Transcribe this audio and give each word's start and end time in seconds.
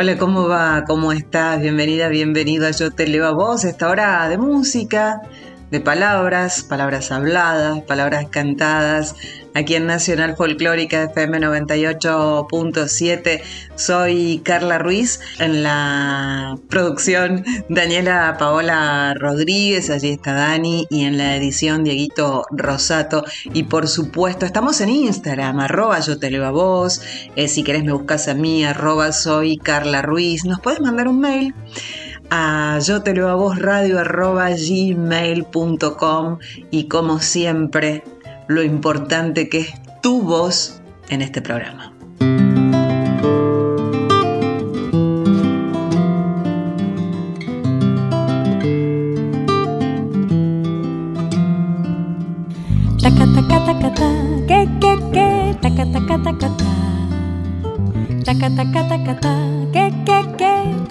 Hola, 0.00 0.16
¿cómo 0.16 0.48
va? 0.48 0.84
¿Cómo 0.86 1.12
estás? 1.12 1.60
Bienvenida, 1.60 2.08
bienvenido 2.08 2.66
a 2.66 2.70
Yo 2.70 2.90
Te 2.90 3.06
Leo 3.06 3.26
a 3.26 3.32
Vos, 3.32 3.64
esta 3.64 3.90
hora 3.90 4.26
de 4.30 4.38
música, 4.38 5.20
de 5.70 5.80
palabras, 5.80 6.64
palabras 6.64 7.12
habladas, 7.12 7.82
palabras 7.82 8.26
cantadas, 8.28 9.14
aquí 9.54 9.76
en 9.76 9.86
Nacional 9.86 10.34
Folclórica 10.36 11.04
FM 11.04 11.38
98.7. 11.40 13.40
Soy 13.76 14.40
Carla 14.44 14.78
Ruiz, 14.78 15.20
en 15.38 15.62
la 15.62 16.58
producción 16.68 17.44
Daniela 17.68 18.34
Paola 18.38 19.14
Rodríguez, 19.16 19.90
allí 19.90 20.10
está 20.10 20.32
Dani, 20.32 20.88
y 20.90 21.04
en 21.04 21.18
la 21.18 21.36
edición 21.36 21.84
Dieguito 21.84 22.46
Rosato. 22.50 23.24
Y 23.52 23.62
por 23.64 23.86
supuesto, 23.86 24.46
estamos 24.46 24.80
en 24.80 24.88
Instagram, 24.88 25.60
arroba 25.60 26.00
yo 26.00 26.18
te 26.18 26.32
leo 26.32 26.46
a 26.46 26.50
vos, 26.50 27.00
eh, 27.36 27.46
si 27.46 27.62
querés 27.62 27.84
me 27.84 27.92
buscas 27.92 28.26
a 28.26 28.34
mí, 28.34 28.64
arroba 28.64 29.12
soy 29.12 29.56
Carla 29.56 30.02
Ruiz, 30.02 30.44
nos 30.44 30.58
puedes 30.60 30.80
mandar 30.80 31.06
un 31.06 31.20
mail 31.20 31.54
a 32.30 32.78
yo 32.80 33.02
te 33.02 33.14
leo 33.14 33.28
a 33.28 33.34
vos 33.34 33.58
radio 33.58 33.98
arroba 33.98 34.50
y 36.70 36.88
como 36.88 37.20
siempre 37.20 38.04
lo 38.46 38.62
importante 38.62 39.48
que 39.48 39.60
es 39.60 39.72
tu 40.00 40.22
voz 40.22 40.80
en 41.08 41.22
este 41.22 41.42
programa. 41.42 41.92
Taca 58.24 58.48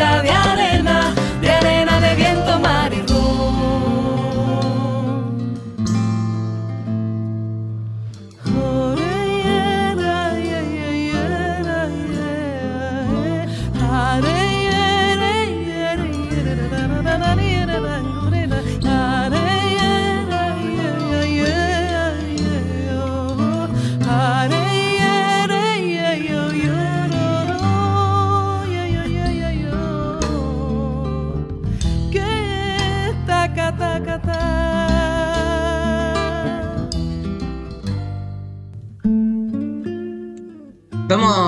arena, 0.00 0.22
de 0.22 0.30
arena 0.30 1.19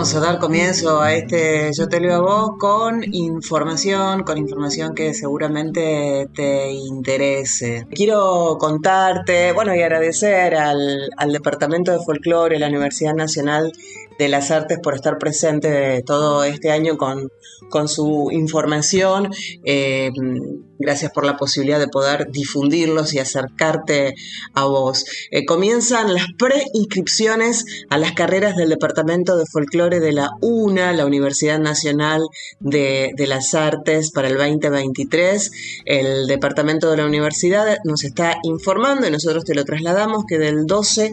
Vamos 0.02 0.16
a 0.16 0.20
dar 0.20 0.40
comienzo 0.40 1.00
a 1.00 1.14
este 1.14 1.70
Yo 1.78 1.86
te 1.86 2.00
leo 2.00 2.16
a 2.16 2.20
vos 2.20 2.50
con 2.58 3.04
información, 3.14 4.24
con 4.24 4.36
información 4.36 4.96
que 4.96 5.14
seguramente 5.14 6.28
te 6.34 6.72
interese. 6.72 7.86
Quiero 7.88 8.56
contarte, 8.58 9.52
bueno, 9.52 9.76
y 9.76 9.80
agradecer 9.80 10.56
al, 10.56 11.08
Departamento 11.30 11.92
de 11.92 12.04
Folclore 12.04 12.58
la 12.58 12.66
Universidad 12.66 13.14
Nacional 13.14 13.70
de 14.18 14.28
las 14.28 14.50
Artes 14.50 14.80
por 14.82 14.94
estar 14.94 15.18
presente 15.18 16.02
todo 16.04 16.42
este 16.42 16.72
año 16.72 16.96
con, 16.96 17.30
con 17.70 17.86
su 17.86 18.28
información. 18.32 19.30
Eh, 19.64 20.10
gracias 20.82 21.12
por 21.12 21.24
la 21.24 21.36
posibilidad 21.36 21.78
de 21.78 21.88
poder 21.88 22.30
difundirlos 22.30 23.14
y 23.14 23.18
acercarte 23.18 24.14
a 24.52 24.64
vos. 24.64 25.04
Eh, 25.30 25.46
comienzan 25.46 26.12
las 26.12 26.26
preinscripciones 26.36 27.64
a 27.88 27.98
las 27.98 28.12
carreras 28.12 28.56
del 28.56 28.68
Departamento 28.68 29.36
de 29.36 29.46
Folclore 29.46 29.91
de 30.00 30.12
la 30.12 30.30
UNA, 30.40 30.92
la 30.92 31.06
Universidad 31.06 31.58
Nacional 31.58 32.22
de, 32.60 33.12
de 33.16 33.26
las 33.26 33.54
Artes, 33.54 34.10
para 34.10 34.28
el 34.28 34.36
2023. 34.36 35.50
El 35.84 36.26
Departamento 36.26 36.90
de 36.90 36.96
la 36.98 37.06
Universidad 37.06 37.78
nos 37.84 38.04
está 38.04 38.36
informando 38.42 39.06
y 39.06 39.10
nosotros 39.10 39.44
te 39.44 39.54
lo 39.54 39.64
trasladamos 39.64 40.24
que 40.26 40.38
del 40.38 40.66
12 40.66 41.12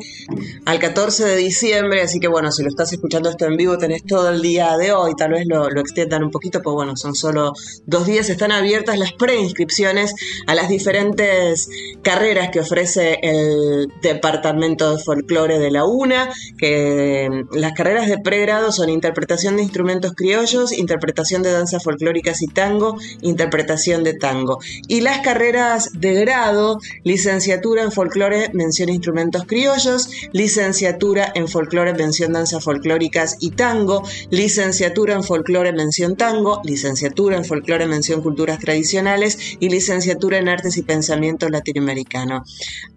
al 0.66 0.80
14 0.80 1.26
de 1.26 1.36
diciembre, 1.36 2.02
así 2.02 2.20
que 2.20 2.28
bueno, 2.28 2.52
si 2.52 2.64
lo 2.64 2.70
estás 2.70 2.92
escuchando 2.94 3.30
esto 3.30 3.46
en 3.46 3.58
vivo 3.58 3.78
tenés 3.78 4.04
todo 4.04 4.30
el 4.30 4.42
día 4.42 4.78
de 4.78 4.92
hoy, 4.92 5.14
tal 5.18 5.32
vez 5.32 5.46
lo, 5.48 5.70
lo 5.70 5.82
extiendan 5.82 6.24
un 6.24 6.32
poquito, 6.32 6.62
pues 6.62 6.74
bueno, 6.74 6.96
son 6.96 7.16
solo 7.16 7.54
dos 7.86 8.06
días, 8.06 8.30
están 8.30 8.52
abiertas 8.52 8.98
las 8.98 9.14
preinscripciones 9.14 10.14
a 10.48 10.56
las 10.56 10.70
diferentes 10.70 11.70
carreras 12.02 12.50
que 12.52 12.60
ofrece 12.60 13.20
el 13.22 13.92
Departamento 14.02 14.96
de 14.96 15.04
Folclore 15.04 15.60
de 15.60 15.72
la 15.72 15.86
UNA, 15.86 16.30
que 16.58 17.30
mm, 17.30 17.56
las 17.58 17.74
carreras 17.74 18.08
de 18.08 18.18
pregrado 18.18 18.69
son 18.72 18.90
interpretación 18.90 19.56
de 19.56 19.64
instrumentos 19.64 20.14
criollos, 20.16 20.72
interpretación 20.72 21.44
de 21.44 21.52
danzas 21.52 21.84
folclóricas 21.84 22.42
y 22.42 22.48
tango, 22.48 22.98
interpretación 23.22 24.04
de 24.04 24.14
tango. 24.14 24.60
Y 24.88 25.02
las 25.02 25.20
carreras 25.20 25.90
de 25.94 26.14
grado, 26.14 26.80
licenciatura 27.04 27.84
en 27.84 27.92
folclore, 27.92 28.50
mención 28.54 28.90
instrumentos 28.90 29.46
criollos, 29.46 30.10
licenciatura 30.32 31.32
en 31.36 31.48
folclore, 31.48 31.94
mención 31.94 32.34
danzas 32.34 32.64
folclóricas 32.64 33.38
y 33.40 33.52
tango, 33.52 34.04
licenciatura 34.30 35.14
en 35.14 35.24
folclore, 35.24 35.74
mención 35.74 36.16
tango, 36.16 36.62
licenciatura 36.64 37.38
en 37.38 37.46
folclore, 37.46 37.88
mención 37.88 38.22
culturas 38.22 38.60
tradicionales 38.60 39.38
y 39.60 39.70
licenciatura 39.70 40.38
en 40.38 40.50
artes 40.50 40.78
y 40.78 40.84
pensamiento 40.84 41.50
latinoamericano. 41.50 42.44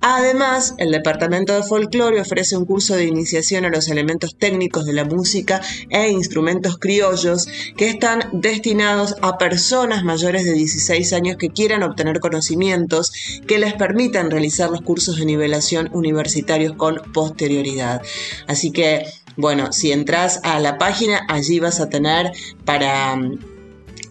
Además, 0.01 0.75
el 0.79 0.93
Departamento 0.93 1.55
de 1.55 1.63
Folclore 1.63 2.21
ofrece 2.21 2.57
un 2.57 2.65
curso 2.65 2.95
de 2.95 3.05
iniciación 3.05 3.65
a 3.65 3.71
los 3.71 3.89
elementos 3.89 4.37
técnicos 4.37 4.85
de 4.85 4.93
la 4.93 5.05
música 5.05 5.62
e 5.91 6.09
instrumentos 6.09 6.79
criollos 6.79 7.47
que 7.77 7.89
están 7.89 8.29
destinados 8.33 9.15
a 9.23 9.39
personas 9.39 10.05
mayores 10.05 10.45
de 10.45 10.53
16 10.53 11.13
años 11.13 11.37
que 11.37 11.51
quieran 11.51 11.83
obtener 11.83 12.21
conocimientos 12.21 13.13
que 13.47 13.59
les 13.59 13.75
permitan 13.75 14.31
realizar 14.31 14.71
los 14.71 14.83
cursos 14.83 15.17
de 15.17 15.25
nivelación 15.25 15.91
universitarios 15.93 16.75
con 16.77 16.97
posterioridad. 17.13 18.03
Así 18.47 18.71
que 18.71 19.05
bueno, 19.37 19.73
si 19.73 19.93
entras 19.93 20.41
a 20.43 20.61
la 20.61 20.77
página, 20.77 21.23
allí 21.29 21.59
vas 21.59 21.81
a 21.81 21.89
tener 21.89 22.33
para 22.67 23.19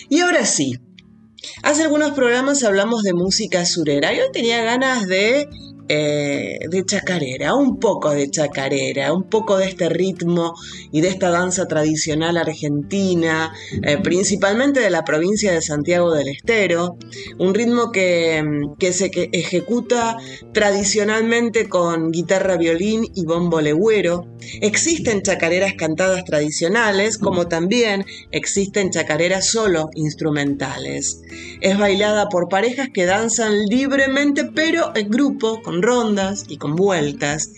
Y 0.09 0.21
ahora 0.21 0.45
sí, 0.45 0.79
Hace 1.65 1.81
algunos 1.81 2.11
programas 2.11 2.63
hablamos 2.63 3.01
de 3.01 3.15
música 3.15 3.65
surera 3.65 4.13
y 4.13 4.19
hoy 4.19 4.27
tenía 4.31 4.63
ganas 4.63 5.07
de 5.07 5.49
eh, 5.87 6.59
de 6.69 6.85
chacarera, 6.85 7.53
un 7.55 7.79
poco 7.79 8.11
de 8.11 8.29
chacarera, 8.29 9.13
un 9.13 9.23
poco 9.23 9.57
de 9.57 9.65
este 9.65 9.89
ritmo 9.89 10.53
y 10.91 11.01
de 11.01 11.09
esta 11.09 11.29
danza 11.29 11.67
tradicional 11.67 12.37
argentina, 12.37 13.53
eh, 13.83 13.97
principalmente 13.97 14.79
de 14.79 14.89
la 14.89 15.03
provincia 15.03 15.51
de 15.51 15.61
Santiago 15.61 16.11
del 16.13 16.29
Estero, 16.29 16.97
un 17.37 17.53
ritmo 17.53 17.91
que, 17.91 18.43
que 18.79 18.93
se 18.93 19.11
ejecuta 19.31 20.17
tradicionalmente 20.53 21.67
con 21.69 22.11
guitarra, 22.11 22.57
violín 22.57 23.05
y 23.13 23.25
bombo 23.25 23.61
legüero. 23.61 24.25
Existen 24.61 25.21
chacareras 25.21 25.73
cantadas 25.73 26.23
tradicionales, 26.23 27.17
como 27.17 27.47
también 27.47 28.05
existen 28.31 28.91
chacareras 28.91 29.49
solo 29.49 29.89
instrumentales. 29.95 31.21
Es 31.61 31.77
bailada 31.77 32.29
por 32.29 32.49
parejas 32.49 32.89
que 32.93 33.05
danzan 33.05 33.65
libremente 33.65 34.45
pero 34.53 34.91
en 34.95 35.09
grupo, 35.09 35.61
con 35.61 35.74
rondas 35.81 36.45
y 36.47 36.57
con 36.57 36.75
vueltas, 36.75 37.51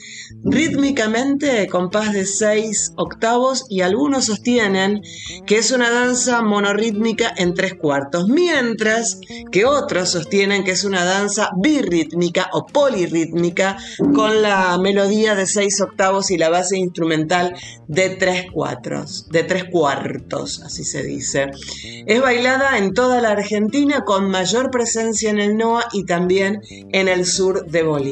rítmicamente 0.44 1.68
compás 1.68 2.14
de 2.14 2.26
seis 2.26 2.92
octavos 2.96 3.66
y 3.70 3.82
algunos 3.82 4.26
sostienen 4.26 5.02
que 5.46 5.58
es 5.58 5.72
una 5.72 5.90
danza 5.90 6.42
monorítmica 6.42 7.34
en 7.36 7.54
tres 7.54 7.76
cuartos, 7.76 8.28
mientras 8.28 9.20
que 9.52 9.66
otros 9.66 10.12
sostienen 10.12 10.64
que 10.64 10.72
es 10.72 10.84
una 10.84 11.04
danza 11.06 11.50
birrítmica 11.62 12.50
o 12.54 12.66
polirrítmica 12.66 13.78
con 14.14 14.42
la 14.42 14.78
melodía 14.78 15.36
de 15.36 15.48
seis 15.48 15.82
octavos 15.82 16.32
y 16.32 16.38
la 16.38 16.50
base 16.50 16.78
instrumental 16.78 17.56
de 17.88 18.10
tres 18.12 18.52
cuartos, 18.52 19.28
de 19.30 19.44
tres 19.44 19.66
cuartos, 19.72 20.62
así 20.62 20.84
se 20.84 21.04
dice. 21.04 21.48
Es 22.06 22.22
bailada 22.22 22.78
en 22.78 22.94
toda 22.94 23.22
la 23.22 23.32
Argentina 23.32 24.04
con 24.06 24.30
mayor 24.30 24.72
presencia 24.72 25.30
en 25.30 25.40
el 25.40 25.58
NOA 25.58 25.86
y 25.94 26.06
también 26.06 26.62
en 26.92 27.08
el 27.08 27.26
sur 27.26 27.66
de 27.66 27.84
Bolivia. 27.84 28.07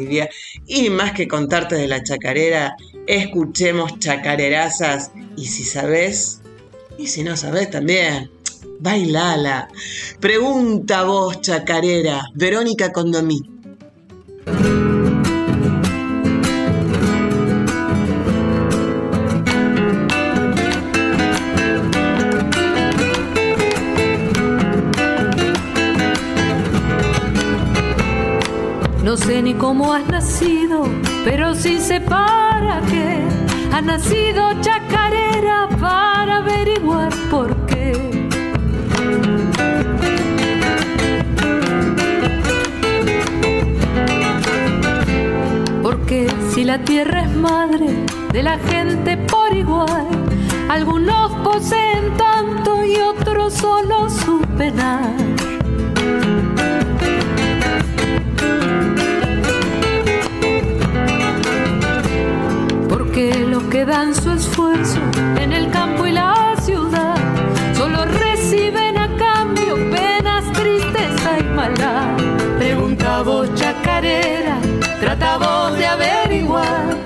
Y 0.67 0.89
más 0.89 1.13
que 1.13 1.27
contarte 1.27 1.75
de 1.75 1.87
la 1.87 2.03
chacarera, 2.03 2.75
escuchemos 3.07 3.99
chacarerazas. 3.99 5.11
Y 5.37 5.45
si 5.45 5.63
sabes, 5.63 6.41
y 6.97 7.07
si 7.07 7.23
no 7.23 7.35
sabes 7.37 7.69
también, 7.69 8.31
bailala. 8.79 9.67
Pregunta 10.19 11.03
vos, 11.03 11.41
chacarera, 11.41 12.23
Verónica 12.33 12.91
Condomí. 12.91 13.41
Cómo 29.65 29.93
has 29.95 30.05
nacido, 30.05 30.83
pero 31.23 31.55
sí 31.55 31.79
sé 31.79 31.99
para 31.99 32.81
qué. 32.81 33.19
Ha 33.73 33.81
nacido 33.81 34.61
chacarera 34.61 35.67
para 35.81 36.37
averiguar 36.37 37.11
por 37.31 37.49
qué. 37.65 38.27
Porque 45.81 46.27
si 46.53 46.63
la 46.63 46.77
tierra 46.83 47.23
es 47.23 47.35
madre 47.35 47.87
de 48.33 48.43
la 48.43 48.59
gente 48.59 49.17
por 49.17 49.51
igual, 49.51 50.07
algunos 50.69 51.31
poseen 51.43 52.15
tanto 52.17 52.85
y 52.85 52.97
otros 52.97 53.53
solo 53.53 54.11
su 54.11 54.41
penar. 54.59 55.25
Que 63.15 63.85
dan 63.85 64.13
su 64.13 64.29
esfuerzo 64.31 64.99
en 65.39 65.53
el 65.53 65.71
campo 65.71 66.05
y 66.05 66.11
la 66.11 66.53
ciudad, 66.61 67.15
solo 67.73 68.03
reciben 68.03 68.97
a 68.97 69.07
cambio 69.15 69.75
penas, 69.89 70.51
tristeza 70.51 71.39
y 71.39 71.43
maldad. 71.43 72.17
Pregunta 72.57 73.21
vos, 73.21 73.49
chacarera, 73.55 74.57
trata 74.99 75.37
vos 75.37 75.77
de 75.77 75.85
averiguar, 75.85 76.97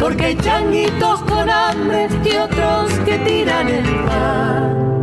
porque 0.00 0.26
hay 0.26 0.36
changuitos 0.36 1.20
con 1.22 1.50
hambre 1.50 2.10
y 2.24 2.36
otros 2.36 2.92
que 3.04 3.18
tiran 3.18 3.68
el 3.68 4.04
pan. 4.04 4.95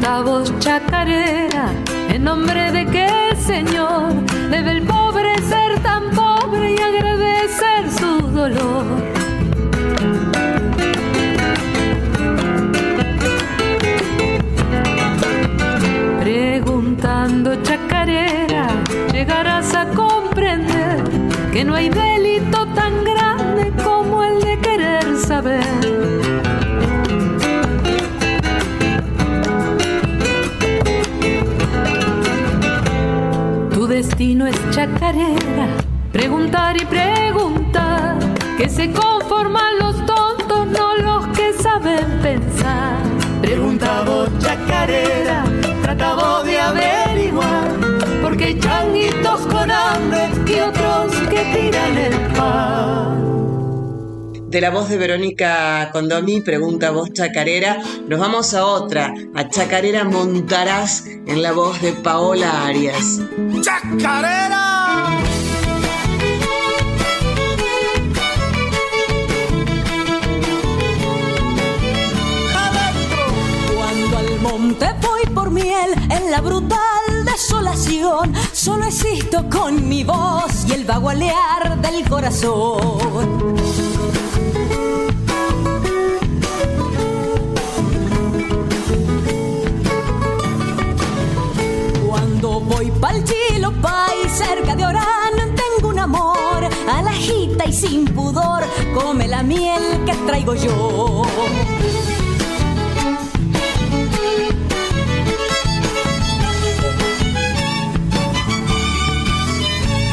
Voz 0.00 0.52
chacarera, 0.58 1.70
en 2.08 2.24
nombre 2.24 2.72
de 2.72 2.86
qué 2.86 3.36
Señor 3.36 4.12
debe 4.50 4.72
el 4.72 4.82
pobre 4.82 5.36
ser 5.42 5.78
tan 5.80 6.10
pobre 6.10 6.74
y 6.74 6.78
agradecer 6.78 7.90
su 7.90 8.20
dolor. 8.28 8.84
Preguntando 16.20 17.62
chacarera, 17.62 18.68
llegarás 19.12 19.74
a 19.74 19.86
comprender 19.88 21.04
que 21.52 21.64
no 21.64 21.74
hay 21.74 21.88
delito 21.88 22.09
destino 34.44 34.46
es 34.46 34.70
chacarera, 34.70 35.68
preguntar 36.12 36.80
y 36.80 36.84
preguntar, 36.84 38.18
que 38.56 38.68
se 38.68 38.90
conforman 38.90 39.78
los 39.78 39.96
tontos, 40.06 40.66
no 40.66 40.96
los 40.96 41.26
que 41.36 41.52
saben 41.52 42.20
pensar. 42.22 42.96
Pregunta 43.40 44.04
chacarera, 44.38 45.44
trata 45.82 46.14
vos 46.14 46.44
de 46.44 46.58
averiguar, 46.58 47.68
porque 48.22 48.44
hay 48.44 48.58
changuitos 48.58 49.40
con 49.46 49.70
hambre 49.70 50.30
y 50.46 50.60
otros 50.60 51.12
que 51.28 51.44
tiran 51.52 51.96
el 51.96 52.14
pan 52.34 53.29
de 54.50 54.60
la 54.60 54.70
voz 54.70 54.88
de 54.88 54.98
Verónica 54.98 55.90
Condomi, 55.92 56.40
pregunta 56.40 56.90
voz 56.90 57.12
chacarera, 57.12 57.80
nos 58.08 58.18
vamos 58.18 58.52
a 58.52 58.66
otra, 58.66 59.14
a 59.34 59.48
Chacarera 59.48 60.02
Montarás 60.02 61.04
en 61.06 61.40
la 61.40 61.52
voz 61.52 61.80
de 61.80 61.92
Paola 61.92 62.66
Arias. 62.66 63.20
¡Chacarera! 63.62 65.06
Cuando 73.76 74.18
al 74.18 74.40
monte 74.40 74.86
voy 75.00 75.32
por 75.32 75.52
miel 75.52 75.90
en 76.10 76.30
la 76.32 76.40
brutal 76.40 77.24
desolación, 77.24 78.34
solo 78.52 78.84
existo 78.86 79.48
con 79.48 79.88
mi 79.88 80.02
voz 80.02 80.66
y 80.68 80.72
el 80.72 80.84
bagualear 80.84 81.80
del 81.80 82.08
corazón. 82.08 83.89
Voy 92.80 92.90
pa'l 92.92 93.22
chilo, 93.24 93.74
y 94.24 94.28
cerca 94.30 94.74
de 94.74 94.86
Orán 94.86 95.54
tengo 95.54 95.90
un 95.90 95.98
amor, 95.98 96.64
a 96.90 97.02
la 97.02 97.12
jita 97.12 97.66
y 97.66 97.74
sin 97.74 98.06
pudor, 98.06 98.64
come 98.94 99.28
la 99.28 99.42
miel 99.42 100.02
que 100.06 100.14
traigo 100.26 100.54
yo. 100.54 101.22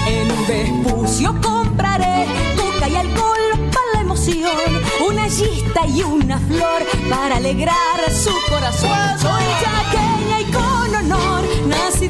En 0.08 0.28
Vespucio 0.46 1.40
compraré 1.42 2.26
coca 2.58 2.90
y 2.90 2.96
alcohol 2.98 3.72
para 3.72 3.94
la 3.94 4.02
emoción, 4.02 4.82
una 5.10 5.30
gista 5.30 5.88
y 5.88 6.04
una 6.04 6.38
flor 6.38 6.86
para 7.10 7.38
alegrar 7.38 8.12
su 8.12 8.34
corazón 8.50 9.67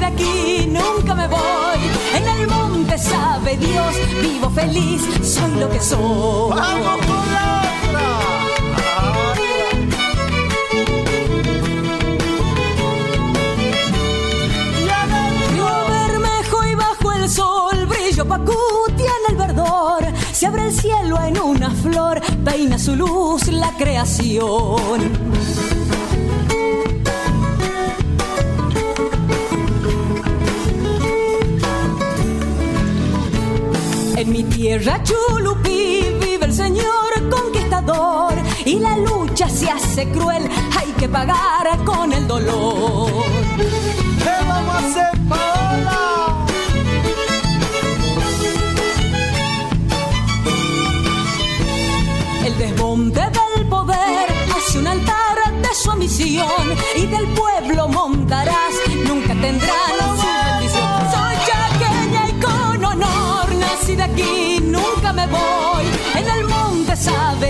aquí, 0.08 0.66
nunca 0.66 1.14
me 1.14 1.26
voy. 1.28 1.80
En 2.16 2.28
el 2.28 2.48
monte 2.48 2.98
sabe 2.98 3.56
Dios, 3.56 3.94
vivo 4.20 4.50
feliz, 4.50 5.02
soy 5.22 5.52
lo 5.60 5.68
que 5.70 5.80
soy. 5.80 6.50
¡Vamos 6.50 7.06
con 7.06 7.32
la 7.32 7.58
en 18.98 19.32
el 19.32 19.36
verdor, 19.36 20.04
se 20.32 20.46
abre 20.46 20.66
el 20.66 20.72
cielo 20.72 21.18
en 21.22 21.40
una 21.40 21.70
flor, 21.70 22.20
peina 22.44 22.78
su 22.78 22.96
luz 22.96 23.48
la 23.48 23.72
creación. 23.76 25.47
En 34.28 34.32
mi 34.32 34.44
tierra 34.44 35.02
Chulupí 35.02 36.04
vive 36.20 36.44
el 36.44 36.52
Señor 36.52 37.30
conquistador 37.30 38.34
y 38.66 38.78
la 38.78 38.98
lucha 38.98 39.48
se 39.48 39.70
hace 39.70 40.06
cruel, 40.10 40.46
hay 40.78 40.92
que 40.98 41.08
pagar 41.08 41.82
con 41.86 42.12
el 42.12 42.28
dolor. 42.28 42.57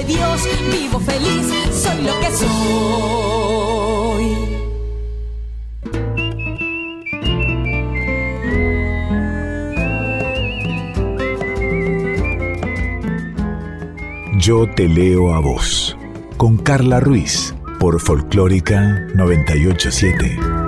Dios, 0.09 0.49
vivo 0.73 0.99
feliz, 1.01 1.47
soy 1.71 2.03
lo 2.03 2.19
que 2.21 2.31
soy. 2.33 3.59
Yo 14.39 14.67
te 14.75 14.89
leo 14.89 15.35
a 15.35 15.41
vos, 15.41 15.95
con 16.39 16.57
Carla 16.57 17.01
Ruiz, 17.01 17.55
por 17.79 18.01
Folclórica 18.01 19.07
987. 19.15 20.68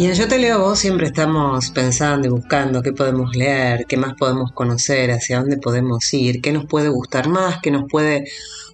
Y 0.00 0.06
en 0.06 0.14
Yo 0.14 0.28
te 0.28 0.38
leo 0.38 0.60
vos 0.60 0.78
siempre 0.78 1.08
estamos 1.08 1.72
pensando 1.72 2.26
y 2.26 2.30
buscando 2.30 2.80
qué 2.80 2.94
podemos 2.94 3.36
leer, 3.36 3.84
qué 3.84 3.98
más 3.98 4.14
podemos 4.14 4.50
conocer, 4.52 5.10
hacia 5.10 5.40
dónde 5.40 5.58
podemos 5.58 6.14
ir, 6.14 6.40
qué 6.40 6.52
nos 6.52 6.64
puede 6.64 6.88
gustar 6.88 7.28
más, 7.28 7.60
qué 7.60 7.70
nos 7.70 7.84
puede 7.86 8.24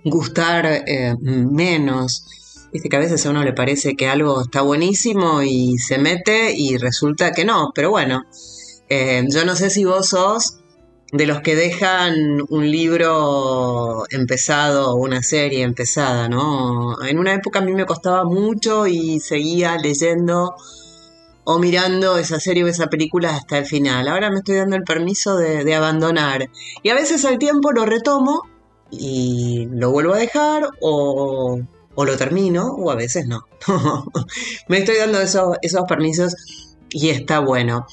gustar 0.05 0.85
eh, 0.87 1.17
menos. 1.21 2.69
Viste 2.73 2.89
que 2.89 2.95
a 2.95 3.01
veces 3.01 3.27
a 3.27 3.31
uno 3.31 3.43
le 3.43 3.53
parece 3.53 3.97
que 3.97 4.07
algo 4.07 4.41
está 4.41 4.61
buenísimo 4.61 5.43
y 5.43 5.79
se 5.79 5.99
mete 5.99 6.53
y 6.57 6.77
resulta 6.77 7.33
que 7.33 7.45
no, 7.45 7.73
pero 7.75 7.91
bueno, 7.91 8.23
eh, 8.89 9.25
yo 9.29 9.45
no 9.45 9.57
sé 9.57 9.69
si 9.71 9.85
vos 9.85 10.11
sos 10.11 10.59
de 11.11 11.27
los 11.27 11.41
que 11.41 11.57
dejan 11.57 12.15
un 12.51 12.71
libro 12.71 14.05
empezado 14.11 14.93
o 14.93 14.95
una 14.95 15.25
serie 15.25 15.65
empezada, 15.65 16.29
¿no? 16.29 17.03
En 17.05 17.19
una 17.19 17.35
época 17.35 17.59
a 17.59 17.63
mí 17.63 17.73
me 17.73 17.85
costaba 17.85 18.23
mucho 18.23 18.87
y 18.87 19.19
seguía 19.19 19.77
leyendo 19.77 20.55
o 21.47 21.59
mirando 21.59 22.19
esa 22.19 22.39
serie 22.41 22.65
o 22.65 22.67
esa 22.67 22.89
película 22.89 23.35
hasta 23.35 23.57
el 23.59 23.65
final. 23.65 24.09
Ahora 24.09 24.31
me 24.31 24.39
estoy 24.39 24.57
dando 24.57 24.77
el 24.77 24.83
permiso 24.83 25.37
de, 25.37 25.75
abandonar. 25.75 26.51
Y 26.83 26.91
a 26.91 26.95
veces 26.95 27.25
al 27.25 27.39
tiempo 27.39 27.73
lo 27.73 27.87
retomo 27.87 28.43
y 28.91 29.67
lo 29.71 29.91
vuelvo 29.91 30.15
a 30.15 30.19
dejar 30.19 30.69
o 30.81 31.61
o 31.97 32.05
lo 32.05 32.17
termino 32.17 32.67
o 32.67 32.91
a 32.91 32.95
veces 32.95 33.27
no. 33.27 33.47
Me 34.69 34.79
estoy 34.79 34.97
dando 34.97 35.21
esos 35.21 35.85
permisos 35.89 36.35
y 36.91 37.09
está 37.09 37.41
bueno. 37.41 37.87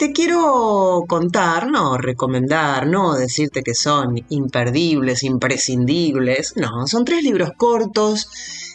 Te 0.00 0.12
quiero 0.12 1.04
contar, 1.06 1.70
no 1.70 1.98
recomendar, 1.98 2.86
no 2.86 3.16
decirte 3.16 3.62
que 3.62 3.74
son 3.74 4.18
imperdibles, 4.30 5.22
imprescindibles, 5.24 6.54
no, 6.56 6.86
son 6.86 7.04
tres 7.04 7.22
libros 7.22 7.50
cortos, 7.54 8.26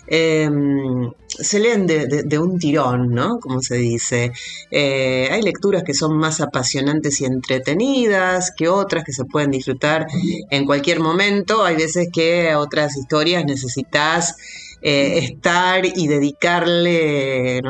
em, 0.05 1.11
se 1.27 1.59
leen 1.59 1.87
de, 1.87 2.37
un 2.37 2.59
tirón, 2.59 3.07
¿no? 3.09 3.39
Como 3.39 3.59
se 3.63 3.77
dice. 3.77 4.33
Eh, 4.69 5.27
hay 5.31 5.41
lecturas 5.41 5.81
que 5.83 5.95
son 5.95 6.15
más 6.15 6.41
apasionantes 6.41 7.19
y 7.21 7.25
entretenidas 7.25 8.51
que 8.55 8.69
otras 8.69 9.03
que 9.03 9.11
se 9.11 9.25
pueden 9.25 9.49
disfrutar 9.49 10.05
en 10.51 10.65
cualquier 10.67 10.99
momento. 10.99 11.65
Hay 11.65 11.75
veces 11.75 12.09
que 12.13 12.53
otras 12.53 12.95
historias 12.95 13.45
necesitas 13.45 14.35
eh, 14.81 15.19
estar 15.19 15.85
y 15.85 16.07
dedicarle 16.07 17.61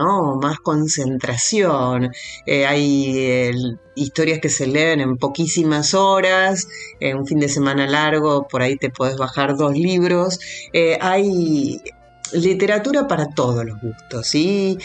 más 0.41 0.59
concentración. 0.59 2.11
Eh, 2.45 2.65
hay 2.65 3.51
historias 3.95 4.39
que 4.39 4.49
se 4.49 4.67
leen 4.67 4.99
en 4.99 5.17
poquísimas 5.17 5.93
horas, 5.93 6.67
en 6.99 7.17
un 7.17 7.25
fin 7.25 7.39
de 7.39 7.49
semana 7.49 7.87
largo, 7.87 8.47
por 8.47 8.61
ahí 8.61 8.75
te 8.75 8.89
puedes 8.89 9.17
bajar 9.17 9.55
dos 9.55 9.77
libros. 9.77 10.39
Eh, 10.73 10.97
hay 10.99 11.81
literatura 12.33 13.07
para 13.07 13.27
todos 13.29 13.63
los 13.65 13.79
gustos, 13.79 14.27
¿sí? 14.27 14.77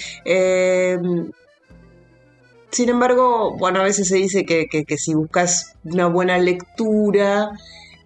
sin 2.71 2.89
embargo, 2.89 3.57
bueno, 3.59 3.81
a 3.81 3.83
veces 3.83 4.07
se 4.07 4.17
dice 4.17 4.45
que 4.45 4.97
si 4.97 5.15
buscas 5.15 5.75
una 5.83 6.07
buena 6.07 6.39
lectura, 6.39 7.51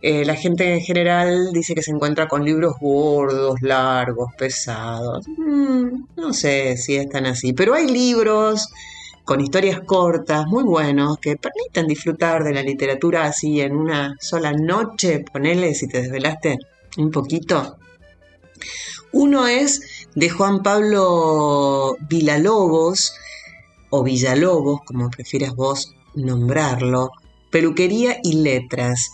eh, 0.06 0.22
la 0.26 0.36
gente 0.36 0.70
en 0.74 0.82
general 0.82 1.50
dice 1.54 1.74
que 1.74 1.80
se 1.80 1.90
encuentra 1.90 2.28
con 2.28 2.44
libros 2.44 2.74
gordos, 2.78 3.62
largos, 3.62 4.34
pesados. 4.36 5.26
Mm, 5.26 6.04
no 6.16 6.34
sé 6.34 6.76
si 6.76 6.96
es 6.96 7.08
tan 7.08 7.24
así, 7.24 7.54
pero 7.54 7.72
hay 7.72 7.86
libros 7.86 8.68
con 9.24 9.40
historias 9.40 9.80
cortas, 9.80 10.44
muy 10.46 10.62
buenos, 10.62 11.16
que 11.16 11.38
permiten 11.38 11.86
disfrutar 11.86 12.44
de 12.44 12.52
la 12.52 12.60
literatura 12.60 13.24
así 13.24 13.62
en 13.62 13.74
una 13.74 14.14
sola 14.20 14.52
noche, 14.52 15.24
ponele 15.32 15.72
si 15.72 15.88
te 15.88 16.02
desvelaste 16.02 16.58
un 16.98 17.10
poquito. 17.10 17.78
Uno 19.12 19.46
es 19.46 20.06
de 20.14 20.28
Juan 20.28 20.62
Pablo 20.62 21.96
Villalobos, 22.10 23.14
o 23.88 24.02
Villalobos, 24.02 24.82
como 24.84 25.08
prefieras 25.08 25.54
vos 25.54 25.94
nombrarlo, 26.14 27.10
Peluquería 27.50 28.18
y 28.22 28.42
Letras. 28.42 29.12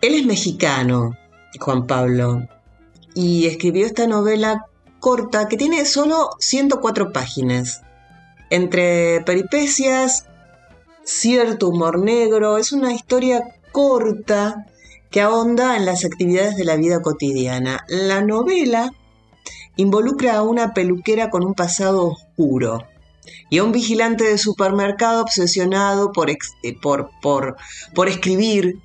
Él 0.00 0.14
es 0.14 0.24
mexicano, 0.24 1.14
Juan 1.58 1.86
Pablo, 1.86 2.48
y 3.14 3.46
escribió 3.46 3.84
esta 3.84 4.06
novela 4.06 4.64
corta 4.98 5.46
que 5.46 5.58
tiene 5.58 5.84
solo 5.84 6.30
104 6.38 7.12
páginas. 7.12 7.82
Entre 8.48 9.20
peripecias, 9.26 10.26
cierto 11.04 11.68
humor 11.68 11.98
negro, 11.98 12.56
es 12.56 12.72
una 12.72 12.94
historia 12.94 13.42
corta 13.72 14.66
que 15.10 15.20
ahonda 15.20 15.76
en 15.76 15.84
las 15.84 16.06
actividades 16.06 16.56
de 16.56 16.64
la 16.64 16.76
vida 16.76 17.02
cotidiana. 17.02 17.84
La 17.86 18.22
novela 18.22 18.92
involucra 19.76 20.36
a 20.36 20.42
una 20.42 20.72
peluquera 20.72 21.28
con 21.28 21.44
un 21.44 21.52
pasado 21.52 22.06
oscuro 22.06 22.86
y 23.50 23.58
a 23.58 23.64
un 23.64 23.72
vigilante 23.72 24.24
de 24.24 24.38
supermercado 24.38 25.20
obsesionado 25.20 26.10
por, 26.12 26.30
por, 26.80 27.10
por, 27.20 27.56
por 27.94 28.08
escribir 28.08 28.80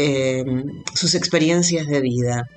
Em, 0.00 0.84
sus 0.94 1.16
experiencias 1.16 1.88
de 1.88 2.00
vida. 2.00 2.48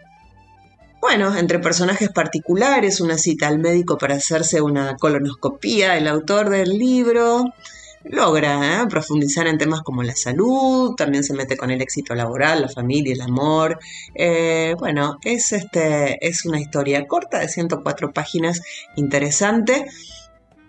Bueno, 1.02 1.36
entre 1.36 1.58
personajes 1.58 2.10
particulares, 2.10 3.02
una 3.02 3.18
cita 3.18 3.48
al 3.48 3.58
médico 3.58 3.98
para 3.98 4.14
hacerse 4.14 4.62
una 4.62 4.96
colonoscopía, 4.96 5.98
el 5.98 6.08
autor 6.08 6.52
del 6.52 6.78
libro 6.78 7.46
logra 8.04 8.84
¿eh? 8.84 8.88
profundizar 8.88 9.48
en 9.48 9.58
temas 9.58 9.82
como 9.82 10.04
la 10.04 10.16
salud, 10.16 10.94
también 10.96 11.24
se 11.24 11.34
mete 11.34 11.58
con 11.58 11.72
el 11.72 11.82
éxito 11.82 12.14
laboral, 12.14 12.62
la 12.62 12.70
familia, 12.70 13.14
el 13.14 13.22
amor. 13.22 13.80
Eh, 14.14 14.76
bueno, 14.78 15.18
es, 15.24 15.52
este, 15.52 16.24
es 16.24 16.46
una 16.46 16.60
historia 16.60 17.08
corta 17.08 17.40
de 17.40 17.48
104 17.48 18.14
páginas, 18.14 18.62
interesante. 18.96 19.88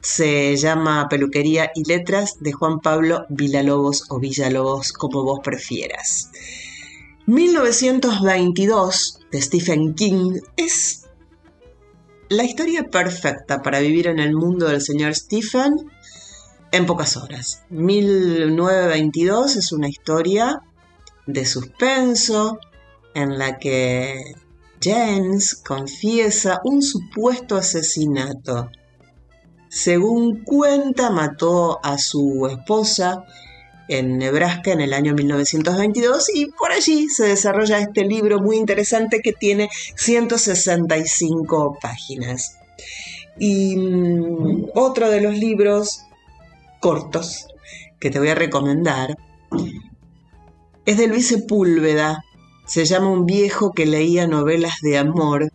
Se 0.03 0.57
llama 0.57 1.09
Peluquería 1.09 1.71
y 1.75 1.85
Letras 1.85 2.39
de 2.41 2.53
Juan 2.53 2.81
Pablo 2.81 3.25
Villalobos 3.29 4.05
o 4.11 4.19
Villalobos, 4.19 4.93
como 4.93 5.23
vos 5.23 5.39
prefieras. 5.43 6.31
1922 7.27 9.21
de 9.31 9.41
Stephen 9.41 9.95
King 9.95 10.41
es 10.57 11.07
la 12.29 12.43
historia 12.43 12.91
perfecta 12.91 13.63
para 13.63 13.79
vivir 13.79 14.09
en 14.09 14.19
el 14.19 14.35
mundo 14.35 14.67
del 14.67 14.81
señor 14.81 15.15
Stephen 15.15 15.73
en 16.73 16.85
pocas 16.85 17.17
horas. 17.17 17.63
1922 17.71 19.57
es 19.57 19.71
una 19.71 19.89
historia 19.89 20.63
de 21.27 21.47
suspenso 21.47 22.59
en 23.15 23.39
la 23.39 23.59
que 23.59 24.35
James 24.83 25.55
confiesa 25.55 26.61
un 26.65 26.83
supuesto 26.83 27.57
asesinato. 27.57 28.69
Según 29.73 30.45
cuenta, 30.45 31.09
mató 31.09 31.81
a 31.83 31.97
su 31.97 32.47
esposa 32.47 33.25
en 33.88 34.19
Nebraska 34.19 34.71
en 34.71 34.83
el 34.83 34.93
año 34.93 35.14
1922 35.14 36.29
y 36.35 36.47
por 36.47 36.73
allí 36.73 37.09
se 37.09 37.25
desarrolla 37.25 37.79
este 37.79 38.05
libro 38.05 38.38
muy 38.38 38.59
interesante 38.59 39.21
que 39.23 39.33
tiene 39.33 39.71
165 39.97 41.79
páginas. 41.81 42.59
Y 43.38 43.76
mm, 43.76 44.67
otro 44.75 45.09
de 45.09 45.23
los 45.23 45.38
libros 45.38 46.02
cortos 46.79 47.47
que 47.99 48.11
te 48.11 48.19
voy 48.19 48.29
a 48.29 48.35
recomendar 48.35 49.17
es 50.85 50.99
de 50.99 51.07
Luis 51.07 51.29
Sepúlveda, 51.29 52.23
se 52.67 52.85
llama 52.85 53.09
Un 53.09 53.25
viejo 53.25 53.73
que 53.73 53.87
leía 53.87 54.26
novelas 54.26 54.75
de 54.83 54.99
amor. 54.99 55.50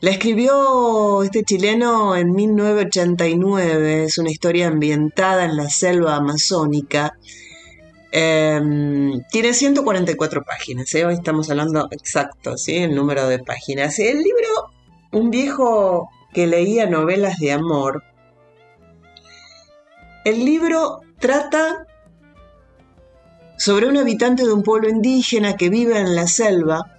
La 0.00 0.10
escribió 0.10 1.24
este 1.24 1.42
chileno 1.42 2.14
en 2.14 2.30
1989, 2.30 4.04
es 4.04 4.18
una 4.18 4.30
historia 4.30 4.68
ambientada 4.68 5.44
en 5.44 5.56
la 5.56 5.68
selva 5.68 6.14
amazónica. 6.14 7.18
Em, 8.12 9.24
tiene 9.32 9.52
144 9.52 10.44
páginas, 10.44 10.94
¿eh? 10.94 11.04
hoy 11.04 11.14
estamos 11.14 11.50
hablando 11.50 11.88
exacto, 11.90 12.56
¿sí? 12.56 12.76
el 12.76 12.94
número 12.94 13.26
de 13.26 13.40
páginas. 13.40 13.98
El 13.98 14.18
libro, 14.18 14.70
un 15.10 15.30
viejo 15.30 16.08
que 16.32 16.46
leía 16.46 16.86
novelas 16.86 17.38
de 17.38 17.50
amor, 17.50 18.04
el 20.24 20.44
libro 20.44 21.00
trata 21.18 21.88
sobre 23.56 23.88
un 23.88 23.96
habitante 23.96 24.44
de 24.44 24.52
un 24.52 24.62
pueblo 24.62 24.88
indígena 24.88 25.56
que 25.56 25.70
vive 25.70 25.98
en 25.98 26.14
la 26.14 26.28
selva. 26.28 26.97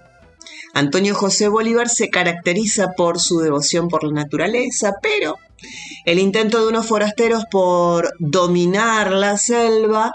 Antonio 0.74 1.14
José 1.14 1.48
Bolívar 1.48 1.88
se 1.88 2.10
caracteriza 2.10 2.92
por 2.96 3.18
su 3.18 3.40
devoción 3.40 3.88
por 3.88 4.04
la 4.04 4.12
naturaleza, 4.12 4.94
pero 5.02 5.36
el 6.04 6.18
intento 6.18 6.62
de 6.62 6.68
unos 6.68 6.86
forasteros 6.86 7.44
por 7.50 8.12
dominar 8.18 9.12
la 9.12 9.36
selva 9.36 10.12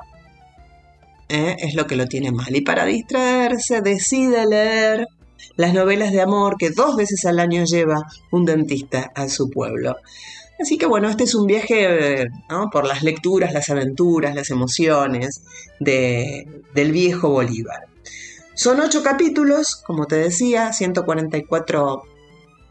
eh, 1.27 1.57
es 1.59 1.75
lo 1.75 1.88
que 1.88 1.95
lo 1.95 2.07
tiene 2.07 2.31
mal. 2.31 2.55
Y 2.55 2.62
para 2.62 2.85
distraerse 2.85 3.81
decide 3.81 4.45
leer 4.45 5.07
las 5.55 5.74
novelas 5.74 6.12
de 6.12 6.21
amor 6.21 6.55
que 6.57 6.69
dos 6.69 6.95
veces 6.95 7.25
al 7.25 7.39
año 7.39 7.65
lleva 7.65 8.07
un 8.31 8.45
dentista 8.45 9.12
a 9.15 9.29
su 9.29 9.50
pueblo. 9.50 9.95
Así 10.59 10.77
que 10.77 10.85
bueno, 10.85 11.09
este 11.09 11.25
es 11.25 11.35
un 11.35 11.47
viaje 11.47 12.27
por 12.71 12.88
las 12.88 13.03
lecturas, 13.03 13.53
las 13.53 13.69
aventuras, 13.69 14.35
las 14.35 14.50
emociones 14.50 15.41
del 15.79 16.91
viejo 16.91 17.29
Bolívar. 17.29 17.88
Son 18.55 18.79
ocho 18.79 19.03
capítulos, 19.03 19.75
como 19.75 20.07
te 20.07 20.15
decía, 20.15 20.71
144 20.71 22.03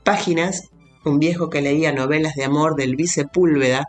páginas, 0.02 0.70
un 1.04 1.18
viejo 1.18 1.50
que 1.50 1.60
leía 1.60 1.92
novelas 1.92 2.34
de 2.36 2.44
amor 2.44 2.74
del 2.74 2.96
Vicepúlveda. 2.96 3.84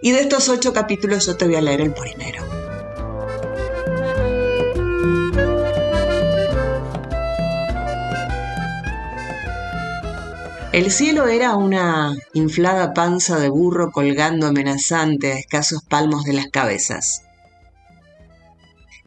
Y 0.00 0.12
de 0.12 0.20
estos 0.20 0.48
ocho 0.48 0.72
capítulos 0.72 1.26
yo 1.26 1.36
te 1.36 1.46
voy 1.46 1.56
a 1.56 1.60
leer 1.60 1.80
el 1.80 1.92
primero. 1.92 2.44
El 10.72 10.92
cielo 10.92 11.26
era 11.26 11.56
una 11.56 12.14
inflada 12.32 12.94
panza 12.94 13.40
de 13.40 13.48
burro 13.48 13.90
colgando 13.90 14.46
amenazante 14.46 15.32
a 15.32 15.38
escasos 15.38 15.82
palmos 15.82 16.22
de 16.24 16.34
las 16.34 16.46
cabezas. 16.46 17.22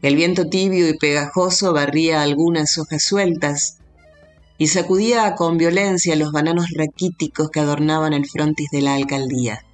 El 0.06 0.14
viento 0.14 0.46
tibio 0.48 0.88
y 0.88 0.96
pegajoso 0.96 1.72
barría 1.72 2.22
algunas 2.22 2.78
hojas 2.78 3.02
sueltas 3.02 3.78
y 4.56 4.68
sacudía 4.68 5.34
con 5.34 5.58
violencia 5.58 6.14
los 6.14 6.30
bananos 6.30 6.66
raquíticos 6.76 7.50
que 7.50 7.58
adornaban 7.58 8.12
el 8.12 8.24
frontis 8.24 8.70
de 8.70 8.82
la 8.82 8.94
alcaldía. 8.94 9.64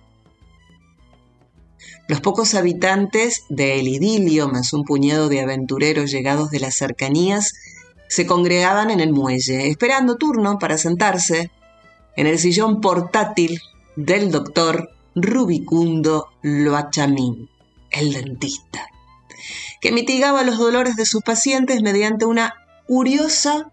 Los 2.08 2.22
pocos 2.22 2.54
habitantes 2.54 3.44
de 3.50 3.78
El 3.78 3.88
Idilio, 3.88 4.48
más 4.48 4.72
un 4.72 4.84
puñado 4.84 5.28
de 5.28 5.42
aventureros 5.42 6.10
llegados 6.10 6.48
de 6.48 6.60
las 6.60 6.76
cercanías, 6.76 7.52
se 8.08 8.24
congregaban 8.24 8.90
en 8.90 9.00
el 9.00 9.12
muelle, 9.12 9.68
esperando 9.68 10.16
turno 10.16 10.58
para 10.58 10.78
sentarse 10.78 11.50
en 12.16 12.26
el 12.26 12.38
sillón 12.38 12.80
portátil 12.80 13.60
del 13.96 14.30
doctor 14.30 14.92
Rubicundo 15.14 16.28
Loachamín, 16.40 17.50
el 17.90 18.14
dentista, 18.14 18.88
que 19.80 19.92
mitigaba 19.92 20.42
los 20.42 20.58
dolores 20.58 20.96
de 20.96 21.06
sus 21.06 21.22
pacientes 21.22 21.82
mediante 21.82 22.24
una 22.24 22.54
curiosa 22.86 23.72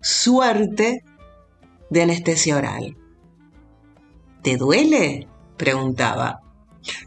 suerte 0.00 1.04
de 1.90 2.02
anestesia 2.02 2.56
oral. 2.56 2.96
¿Te 4.42 4.56
duele? 4.56 5.28
preguntaba. 5.56 6.40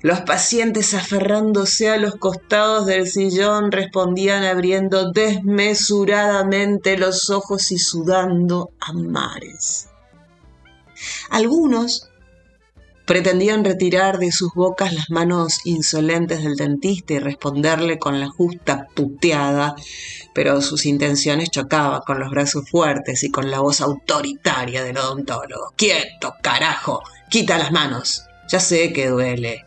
Los 0.02 0.22
pacientes 0.22 0.94
aferrándose 0.94 1.90
a 1.90 1.98
los 1.98 2.16
costados 2.16 2.86
del 2.86 3.08
sillón 3.08 3.72
respondían 3.72 4.44
abriendo 4.44 5.12
desmesuradamente 5.12 6.98
los 6.98 7.30
ojos 7.30 7.72
y 7.72 7.80
sudando 7.80 8.72
a 8.80 8.94
mares. 8.94 9.88
Algunos 11.30 12.11
pretendían 13.12 13.66
retirar 13.66 14.20
de 14.20 14.32
sus 14.32 14.54
bocas 14.54 14.94
las 14.94 15.10
manos 15.10 15.66
insolentes 15.66 16.46
del 16.46 16.56
dentista 16.56 17.16
y 17.16 17.20
responderle 17.20 18.00
con 18.00 18.22
la 18.22 18.30
justa 18.30 18.88
puteada, 18.96 19.76
pero 20.34 20.62
sus 20.62 20.86
intenciones 20.86 21.50
chocaban 21.50 22.04
con 22.08 22.22
los 22.22 22.32
brazos 22.32 22.70
fuertes 22.70 23.22
y 23.26 23.30
con 23.30 23.52
la 23.52 23.60
voz 23.60 23.82
autoritaria 23.82 24.82
del 24.82 24.98
odontólogo. 24.98 25.74
¡Quieto, 25.76 26.36
carajo! 26.42 27.04
¡Quita 27.30 27.58
las 27.58 27.74
manos! 27.74 28.24
Ya 28.48 28.62
sé 28.62 28.94
que 28.94 29.10
duele. 29.10 29.66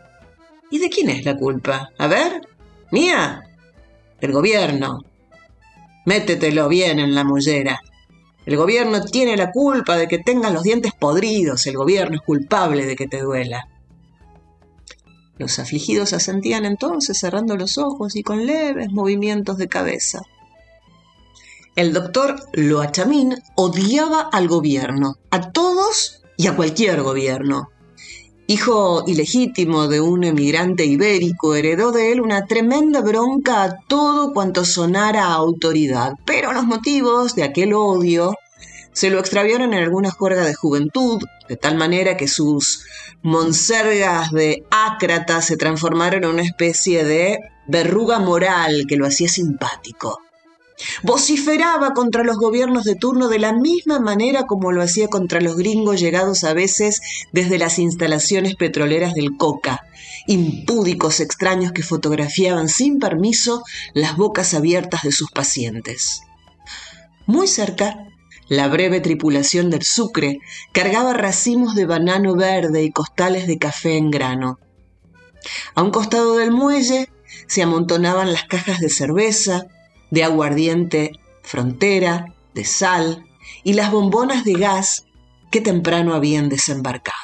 ¿Y 0.71 0.79
de 0.79 0.89
quién 0.89 1.11
es 1.11 1.23
la 1.23 1.37
culpa? 1.37 1.91
A 1.99 2.07
ver, 2.07 2.41
mía, 2.89 3.43
del 4.21 4.31
gobierno. 4.31 5.01
Métetelo 6.05 6.67
bien 6.67 6.97
en 6.97 7.13
la 7.13 7.23
mollera. 7.23 7.79
El 8.45 8.57
gobierno 8.57 9.03
tiene 9.03 9.37
la 9.37 9.51
culpa 9.51 9.97
de 9.97 10.07
que 10.07 10.19
tengas 10.19 10.53
los 10.53 10.63
dientes 10.63 10.93
podridos, 10.93 11.65
el 11.65 11.77
gobierno 11.77 12.15
es 12.15 12.21
culpable 12.21 12.85
de 12.85 12.95
que 12.95 13.07
te 13.07 13.21
duela. 13.21 13.67
Los 15.37 15.59
afligidos 15.59 16.13
asentían 16.13 16.63
entonces 16.63 17.17
cerrando 17.17 17.57
los 17.57 17.77
ojos 17.77 18.15
y 18.15 18.23
con 18.23 18.45
leves 18.45 18.91
movimientos 18.91 19.57
de 19.57 19.67
cabeza. 19.67 20.21
El 21.75 21.91
doctor 21.91 22.35
Loachamín 22.53 23.35
odiaba 23.55 24.21
al 24.31 24.47
gobierno, 24.47 25.17
a 25.29 25.51
todos 25.51 26.21
y 26.37 26.47
a 26.47 26.55
cualquier 26.55 27.01
gobierno. 27.01 27.69
Hijo 28.47 29.03
ilegítimo 29.07 29.87
de 29.87 30.01
un 30.01 30.23
emigrante 30.23 30.85
ibérico, 30.85 31.55
heredó 31.55 31.91
de 31.91 32.11
él 32.11 32.21
una 32.21 32.45
tremenda 32.45 33.01
bronca 33.01 33.63
a 33.63 33.79
todo 33.87 34.33
cuanto 34.33 34.65
sonara 34.65 35.33
autoridad, 35.33 36.13
pero 36.25 36.53
los 36.53 36.63
motivos 36.63 37.33
de 37.33 37.41
aquel 37.41 37.73
odio 37.73 38.35
se 38.93 39.09
lo 39.09 39.19
extraviaron 39.19 39.73
en 39.73 39.83
alguna 39.83 40.11
juerga 40.11 40.45
de 40.45 40.53
juventud, 40.53 41.23
de 41.49 41.57
tal 41.57 41.75
manera 41.75 42.17
que 42.17 42.27
sus 42.27 42.85
monsergas 43.23 44.29
de 44.29 44.63
ácrata 44.69 45.41
se 45.41 45.57
transformaron 45.57 46.23
en 46.23 46.29
una 46.29 46.43
especie 46.43 47.03
de 47.03 47.39
verruga 47.67 48.19
moral 48.19 48.85
que 48.87 48.95
lo 48.95 49.07
hacía 49.07 49.27
simpático. 49.27 50.19
Vociferaba 51.03 51.93
contra 51.93 52.23
los 52.23 52.37
gobiernos 52.37 52.83
de 52.83 52.95
turno 52.95 53.29
de 53.29 53.39
la 53.39 53.53
misma 53.53 53.99
manera 53.99 54.43
como 54.43 54.71
lo 54.71 54.81
hacía 54.81 55.07
contra 55.07 55.39
los 55.39 55.55
gringos 55.55 55.99
llegados 55.99 56.43
a 56.43 56.53
veces 56.53 57.01
desde 57.31 57.57
las 57.57 57.79
instalaciones 57.79 58.55
petroleras 58.55 59.13
del 59.13 59.37
Coca, 59.37 59.85
impúdicos 60.27 61.19
extraños 61.19 61.71
que 61.71 61.83
fotografiaban 61.83 62.67
sin 62.67 62.99
permiso 62.99 63.63
las 63.93 64.17
bocas 64.17 64.53
abiertas 64.53 65.03
de 65.03 65.11
sus 65.11 65.31
pacientes. 65.31 66.21
Muy 67.25 67.47
cerca, 67.47 68.07
la 68.47 68.67
breve 68.67 68.99
tripulación 68.99 69.69
del 69.69 69.83
Sucre 69.83 70.39
cargaba 70.71 71.13
racimos 71.13 71.73
de 71.73 71.85
banano 71.85 72.35
verde 72.35 72.83
y 72.83 72.91
costales 72.91 73.47
de 73.47 73.57
café 73.57 73.97
en 73.97 74.11
grano. 74.11 74.59
A 75.73 75.81
un 75.81 75.91
costado 75.91 76.37
del 76.37 76.51
muelle 76.51 77.09
se 77.47 77.63
amontonaban 77.63 78.31
las 78.31 78.43
cajas 78.43 78.79
de 78.79 78.89
cerveza, 78.89 79.67
de 80.15 80.23
aguardiente 80.23 81.11
frontera, 81.43 82.33
de 82.53 82.63
sal 82.63 83.25
y 83.65 83.73
las 83.73 83.91
bombonas 83.91 84.45
de 84.45 84.53
gas 84.53 85.05
que 85.51 85.59
temprano 85.59 86.13
habían 86.13 86.47
desembarcado. 86.47 87.19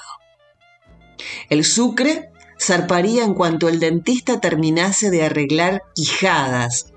El 1.49 1.63
sucre 1.63 2.31
zarparía 2.59 3.23
en 3.23 3.33
cuanto 3.33 3.69
el 3.69 3.79
dentista 3.79 4.41
terminase 4.41 5.09
de 5.09 5.23
arreglar 5.23 5.83
quijadas. 5.95 6.91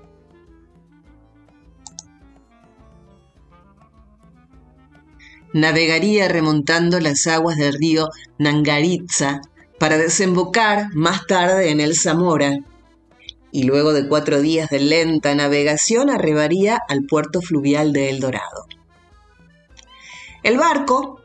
Navegaría 5.53 6.27
remontando 6.27 6.99
las 6.99 7.25
aguas 7.25 7.55
del 7.55 7.73
río 7.73 8.09
Nangaritza 8.37 9.39
para 9.79 9.97
desembocar 9.97 10.93
más 10.93 11.25
tarde 11.25 11.69
en 11.69 11.79
el 11.79 11.95
Zamora, 11.95 12.59
y 13.55 13.63
luego 13.63 13.93
de 13.93 14.05
cuatro 14.09 14.41
días 14.41 14.69
de 14.69 14.81
lenta 14.81 15.33
navegación 15.33 16.09
arribaría 16.09 16.77
al 16.89 17.03
puerto 17.03 17.41
fluvial 17.41 17.93
de 17.93 18.09
El 18.09 18.19
Dorado. 18.19 18.65
El 20.43 20.57
barco, 20.57 21.21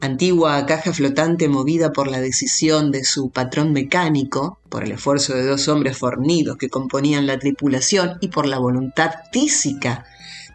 antigua 0.00 0.64
caja 0.64 0.92
flotante 0.92 1.48
movida 1.48 1.90
por 1.90 2.06
la 2.06 2.20
decisión 2.20 2.92
de 2.92 3.02
su 3.02 3.30
patrón 3.30 3.72
mecánico, 3.72 4.60
por 4.68 4.84
el 4.84 4.92
esfuerzo 4.92 5.34
de 5.34 5.44
dos 5.44 5.66
hombres 5.66 5.98
fornidos 5.98 6.56
que 6.56 6.68
componían 6.68 7.26
la 7.26 7.40
tripulación 7.40 8.16
y 8.20 8.28
por 8.28 8.46
la 8.46 8.60
voluntad 8.60 9.10
física 9.32 10.04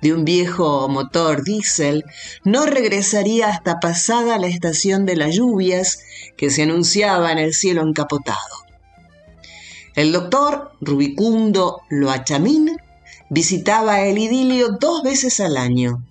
de 0.02 0.14
un 0.14 0.24
viejo 0.24 0.88
motor 0.88 1.44
diésel, 1.44 2.06
no 2.46 2.66
regresaría 2.66 3.50
hasta 3.50 3.82
pasada 3.82 4.38
la 4.38 4.48
estación 4.48 5.06
de 5.06 5.18
las 5.18 5.36
lluvias 5.36 6.00
que 6.38 6.50
se 6.52 6.64
anunciaba 6.64 7.34
en 7.34 7.40
el 7.40 7.54
cielo 7.54 7.82
encapotado. 7.82 8.67
El 9.98 10.12
doctor 10.12 10.74
Rubicundo 10.80 11.82
Loachamín 11.90 12.78
visitaba 13.32 14.02
el 14.02 14.20
idilio 14.20 14.78
dos 14.80 15.02
veces 15.02 15.40
al 15.40 15.58
año, 15.58 16.06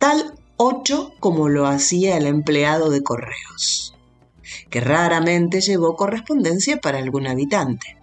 tal 0.00 0.34
ocho 0.56 1.12
como 1.20 1.48
lo 1.48 1.68
hacía 1.68 2.16
el 2.16 2.26
empleado 2.26 2.90
de 2.90 3.04
correos, 3.04 3.94
que 4.70 4.80
raramente 4.80 5.60
llevó 5.60 5.94
correspondencia 5.94 6.80
para 6.80 6.98
algún 6.98 7.28
habitante. 7.28 7.96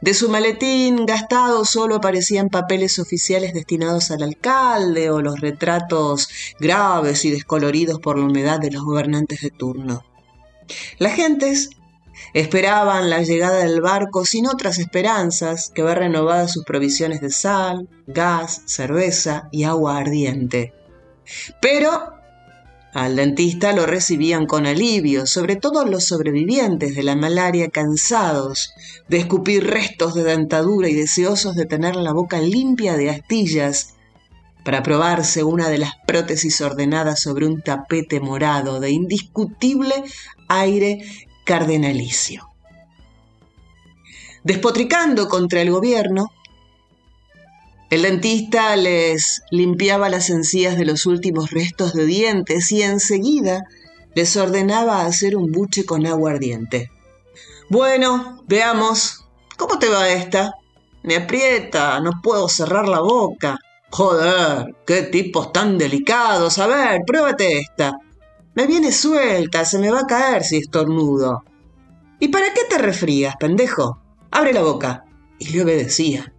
De 0.00 0.14
su 0.14 0.28
maletín 0.28 1.04
gastado 1.04 1.64
solo 1.64 1.96
aparecían 1.96 2.50
papeles 2.50 3.00
oficiales 3.00 3.52
destinados 3.52 4.12
al 4.12 4.22
alcalde 4.22 5.10
o 5.10 5.20
los 5.20 5.40
retratos 5.40 6.28
graves 6.60 7.24
y 7.24 7.32
descoloridos 7.32 7.98
por 7.98 8.16
la 8.16 8.26
humedad 8.26 8.60
de 8.60 8.70
los 8.70 8.84
gobernantes 8.84 9.40
de 9.40 9.50
turno. 9.50 10.04
Las 10.98 11.14
gentes 11.14 11.70
esperaban 12.34 13.10
la 13.10 13.22
llegada 13.22 13.58
del 13.58 13.80
barco 13.80 14.24
sin 14.24 14.46
otras 14.46 14.78
esperanzas 14.78 15.70
que 15.74 15.82
ver 15.82 15.98
renovadas 15.98 16.52
sus 16.52 16.64
provisiones 16.64 17.20
de 17.20 17.30
sal, 17.30 17.88
gas, 18.06 18.62
cerveza 18.66 19.48
y 19.52 19.64
agua 19.64 19.98
ardiente. 19.98 20.72
Pero 21.60 22.14
al 22.92 23.16
dentista 23.16 23.72
lo 23.72 23.86
recibían 23.86 24.44
con 24.44 24.66
alivio, 24.66 25.26
sobre 25.26 25.56
todo 25.56 25.86
los 25.86 26.04
sobrevivientes 26.04 26.94
de 26.94 27.02
la 27.02 27.16
malaria 27.16 27.70
cansados 27.70 28.74
de 29.08 29.16
escupir 29.16 29.66
restos 29.66 30.14
de 30.14 30.24
dentadura 30.24 30.88
y 30.88 30.94
deseosos 30.94 31.54
de 31.56 31.64
tener 31.64 31.96
la 31.96 32.12
boca 32.12 32.38
limpia 32.40 32.96
de 32.98 33.08
astillas 33.08 33.94
para 34.62 34.82
probarse 34.82 35.42
una 35.42 35.70
de 35.70 35.78
las 35.78 35.92
prótesis 36.06 36.60
ordenadas 36.60 37.20
sobre 37.20 37.46
un 37.46 37.62
tapete 37.62 38.20
morado 38.20 38.78
de 38.78 38.90
indiscutible 38.90 39.94
aire 40.48 41.02
cardenalicio. 41.44 42.48
Despotricando 44.44 45.28
contra 45.28 45.60
el 45.62 45.70
gobierno, 45.70 46.30
el 47.90 48.02
dentista 48.02 48.74
les 48.74 49.42
limpiaba 49.50 50.08
las 50.08 50.30
encías 50.30 50.76
de 50.78 50.86
los 50.86 51.06
últimos 51.06 51.50
restos 51.50 51.92
de 51.92 52.06
dientes 52.06 52.72
y 52.72 52.82
enseguida 52.82 53.64
les 54.14 54.36
ordenaba 54.36 55.04
hacer 55.04 55.36
un 55.36 55.52
buche 55.52 55.84
con 55.84 56.06
agua 56.06 56.32
ardiente. 56.32 56.90
Bueno, 57.68 58.42
veamos. 58.46 59.26
¿Cómo 59.56 59.78
te 59.78 59.88
va 59.88 60.08
esta? 60.08 60.54
Me 61.02 61.16
aprieta, 61.16 62.00
no 62.00 62.12
puedo 62.22 62.48
cerrar 62.48 62.88
la 62.88 63.00
boca. 63.00 63.58
Joder, 63.90 64.74
qué 64.86 65.02
tipos 65.02 65.52
tan 65.52 65.76
delicados. 65.78 66.58
A 66.58 66.66
ver, 66.66 67.02
pruébate 67.06 67.58
esta. 67.58 67.92
Me 68.54 68.66
viene 68.66 68.92
suelta, 68.92 69.64
se 69.64 69.78
me 69.78 69.90
va 69.90 70.00
a 70.00 70.06
caer 70.06 70.44
si 70.44 70.58
estornudo. 70.58 71.42
¿Y 72.20 72.28
para 72.28 72.52
qué 72.52 72.60
te 72.68 72.78
refrías, 72.78 73.36
pendejo? 73.36 74.00
Abre 74.30 74.52
la 74.52 74.62
boca. 74.62 75.04
Y 75.38 75.48
le 75.48 75.62
obedecía. 75.62 76.32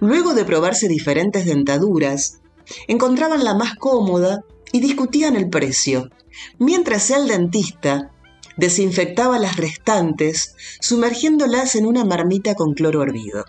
Luego 0.00 0.34
de 0.34 0.44
probarse 0.44 0.88
diferentes 0.88 1.46
dentaduras, 1.46 2.40
encontraban 2.88 3.44
la 3.44 3.54
más 3.54 3.76
cómoda 3.76 4.40
y 4.72 4.80
discutían 4.80 5.36
el 5.36 5.48
precio, 5.48 6.10
mientras 6.58 7.10
el 7.10 7.28
dentista 7.28 8.10
desinfectaba 8.56 9.38
las 9.38 9.56
restantes, 9.56 10.56
sumergiéndolas 10.80 11.74
en 11.76 11.86
una 11.86 12.04
marmita 12.04 12.54
con 12.54 12.74
cloro 12.74 13.02
hervido. 13.02 13.44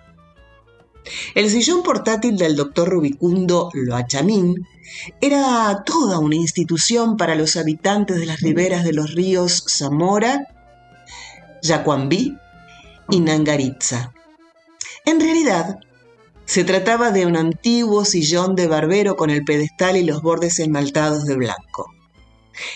El 1.35 1.49
sillón 1.49 1.83
portátil 1.83 2.37
del 2.37 2.55
doctor 2.55 2.89
Rubicundo 2.89 3.69
Loachamín 3.73 4.67
era 5.21 5.83
toda 5.85 6.19
una 6.19 6.35
institución 6.35 7.17
para 7.17 7.35
los 7.35 7.55
habitantes 7.55 8.17
de 8.17 8.25
las 8.25 8.39
riberas 8.41 8.83
de 8.83 8.93
los 8.93 9.13
ríos 9.13 9.65
Zamora, 9.67 10.47
Yacuambí 11.61 12.37
y 13.09 13.19
Nangaritza. 13.19 14.13
En 15.05 15.19
realidad, 15.19 15.79
se 16.45 16.63
trataba 16.63 17.11
de 17.11 17.25
un 17.25 17.37
antiguo 17.37 18.05
sillón 18.05 18.55
de 18.55 18.67
barbero 18.67 19.15
con 19.15 19.29
el 19.29 19.43
pedestal 19.43 19.97
y 19.97 20.03
los 20.03 20.21
bordes 20.21 20.59
esmaltados 20.59 21.25
de 21.25 21.35
blanco. 21.35 21.91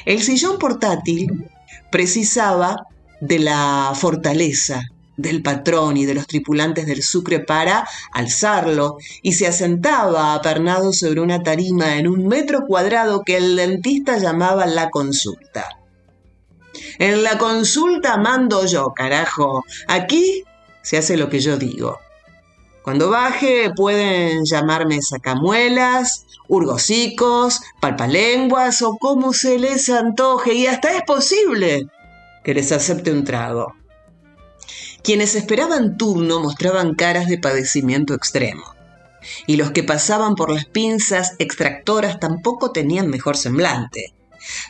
El 0.05 0.21
sillón 0.21 0.57
portátil 0.57 1.49
precisaba 1.91 2.87
de 3.21 3.39
la 3.39 3.93
fortaleza 3.95 4.81
del 5.19 5.43
patrón 5.43 5.97
y 5.97 6.05
de 6.05 6.13
los 6.13 6.27
tripulantes 6.27 6.85
del 6.85 7.03
Sucre 7.03 7.41
para 7.41 7.85
alzarlo 8.13 8.97
y 9.21 9.33
se 9.33 9.47
asentaba 9.47 10.33
apernado 10.33 10.93
sobre 10.93 11.19
una 11.19 11.43
tarima 11.43 11.97
en 11.97 12.07
un 12.07 12.25
metro 12.25 12.65
cuadrado 12.65 13.23
que 13.25 13.35
el 13.35 13.57
dentista 13.57 14.17
llamaba 14.17 14.65
la 14.65 14.89
consulta. 14.89 15.77
En 16.99 17.21
la 17.21 17.37
consulta 17.37 18.17
mando 18.17 18.65
yo, 18.65 18.93
carajo. 18.95 19.65
Aquí 19.87 20.43
se 20.81 20.97
hace 20.97 21.17
lo 21.17 21.29
que 21.29 21.41
yo 21.41 21.57
digo. 21.57 21.99
Cuando 22.81 23.09
baje 23.09 23.71
pueden 23.75 24.45
llamarme 24.45 25.01
sacamuelas, 25.01 26.25
urgocicos, 26.47 27.59
palpalenguas 27.81 28.81
o 28.81 28.97
como 28.97 29.33
se 29.33 29.59
les 29.59 29.89
antoje 29.89 30.53
y 30.53 30.67
hasta 30.67 30.95
es 30.95 31.03
posible 31.03 31.87
que 32.41 32.53
les 32.53 32.71
acepte 32.71 33.11
un 33.11 33.25
trago. 33.25 33.78
Quienes 35.03 35.35
esperaban 35.35 35.97
turno 35.97 36.39
mostraban 36.39 36.93
caras 36.93 37.27
de 37.27 37.37
padecimiento 37.37 38.13
extremo, 38.13 38.63
y 39.47 39.55
los 39.55 39.71
que 39.71 39.83
pasaban 39.83 40.35
por 40.35 40.51
las 40.51 40.65
pinzas 40.65 41.33
extractoras 41.39 42.19
tampoco 42.19 42.71
tenían 42.71 43.07
mejor 43.07 43.37
semblante. 43.37 44.13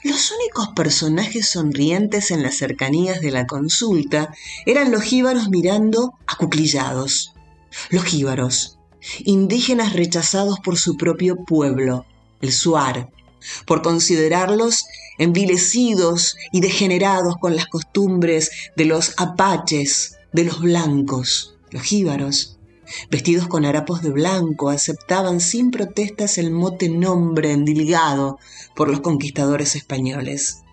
Los 0.04 0.32
únicos 0.32 0.70
personajes 0.76 1.50
sonrientes 1.50 2.32
en 2.32 2.44
las 2.44 2.58
cercanías 2.58 3.22
de 3.22 3.32
la 3.32 3.48
consulta 3.48 4.34
eran 4.65 4.92
los 4.92 5.04
jíbaros 5.04 5.50
mirando 5.50 6.13
acuclillados. 6.28 7.34
Los 7.89 8.06
jíbaros, 8.06 8.80
indígenas 9.20 9.94
rechazados 9.94 10.60
por 10.60 10.78
su 10.78 10.98
propio 10.98 11.38
pueblo, 11.44 12.06
el 12.42 12.52
Suar, 12.52 13.10
por 13.65 13.82
considerarlos 13.82 14.86
envilecidos 15.18 16.36
y 16.52 16.62
degenerados 16.62 17.36
con 17.39 17.56
las 17.56 17.68
costumbres 17.68 18.52
de 18.76 18.86
los 18.86 19.13
apaches, 19.18 20.19
de 20.32 20.44
los 20.44 20.62
blancos, 20.62 21.58
los 21.72 21.84
jíbaros, 21.84 22.58
vestidos 23.10 23.48
con 23.48 23.65
harapos 23.65 24.02
de 24.02 24.10
blanco, 24.10 24.70
aceptaban 24.70 25.39
sin 25.39 25.72
protestas 25.72 26.38
el 26.38 26.52
mote 26.52 26.89
nombre 26.89 27.52
endilgado 27.52 28.39
por 28.76 28.89
los 28.89 29.02
conquistadores 29.02 29.76
españoles. 29.76 30.63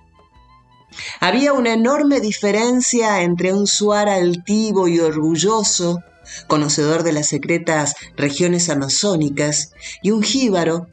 Había 1.20 1.52
una 1.52 1.74
enorme 1.74 2.20
diferencia 2.20 3.22
entre 3.22 3.52
un 3.52 3.66
suar 3.66 4.08
altivo 4.08 4.88
y 4.88 5.00
orgulloso 5.00 6.00
conocedor 6.48 7.02
de 7.02 7.12
las 7.12 7.28
secretas 7.28 7.94
regiones 8.16 8.68
amazónicas, 8.68 9.72
y 10.02 10.10
un 10.10 10.22
jíbaro, 10.22 10.88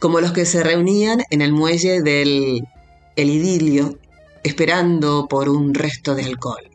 como 0.00 0.20
los 0.20 0.32
que 0.32 0.46
se 0.46 0.62
reunían 0.62 1.22
en 1.30 1.42
el 1.42 1.52
muelle 1.52 2.02
del 2.02 2.66
el 3.14 3.30
idilio, 3.30 3.98
esperando 4.42 5.26
por 5.28 5.48
un 5.48 5.74
resto 5.74 6.14
de 6.14 6.24
alcohol. 6.24 6.70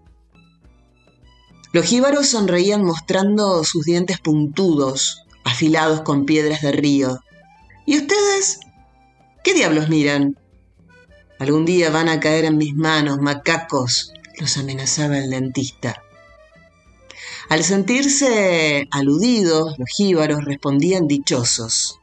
Los 1.73 1.85
jíbaros 1.85 2.27
sonreían 2.27 2.83
mostrando 2.83 3.63
sus 3.63 3.83
dientes 3.85 4.19
puntudos, 4.19 5.23
afilados 5.43 6.01
con 6.01 6.25
piedras 6.25 6.61
de 6.61 6.71
río. 6.71 7.19
¿Y 7.85 7.97
ustedes? 7.97 8.59
¿Qué 9.43 9.53
diablos 9.53 9.89
miran? 9.89 10.37
Algún 11.39 11.65
día 11.65 11.89
van 11.89 12.09
a 12.09 12.19
caer 12.19 12.45
en 12.45 12.57
mis 12.57 12.73
manos, 12.73 13.19
macacos, 13.19 14.11
los 14.39 14.57
amenazaba 14.57 15.19
el 15.19 15.29
dentista. 15.29 16.01
Al 17.49 17.63
sentirse 17.63 18.87
aludidos, 18.91 19.77
los 19.77 19.89
jíbaros 19.89 20.43
respondían 20.43 21.07
dichosos. 21.07 21.99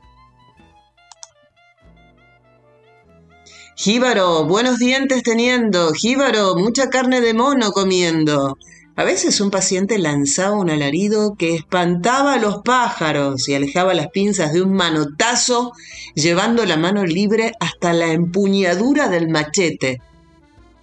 Jíbaro, 3.76 4.44
buenos 4.44 4.78
dientes 4.78 5.24
teniendo, 5.24 5.92
jíbaro, 5.92 6.54
mucha 6.54 6.90
carne 6.90 7.20
de 7.20 7.34
mono 7.34 7.72
comiendo. 7.72 8.56
A 8.94 9.02
veces 9.02 9.40
un 9.40 9.50
paciente 9.50 9.98
lanzaba 9.98 10.56
un 10.56 10.70
alarido 10.70 11.34
que 11.34 11.56
espantaba 11.56 12.34
a 12.34 12.38
los 12.38 12.58
pájaros 12.62 13.48
y 13.48 13.54
alejaba 13.54 13.92
las 13.92 14.10
pinzas 14.10 14.52
de 14.52 14.62
un 14.62 14.74
manotazo, 14.74 15.72
llevando 16.14 16.64
la 16.64 16.76
mano 16.76 17.04
libre 17.04 17.52
hasta 17.58 17.92
la 17.92 18.12
empuñadura 18.12 19.08
del 19.08 19.28
machete. 19.28 20.00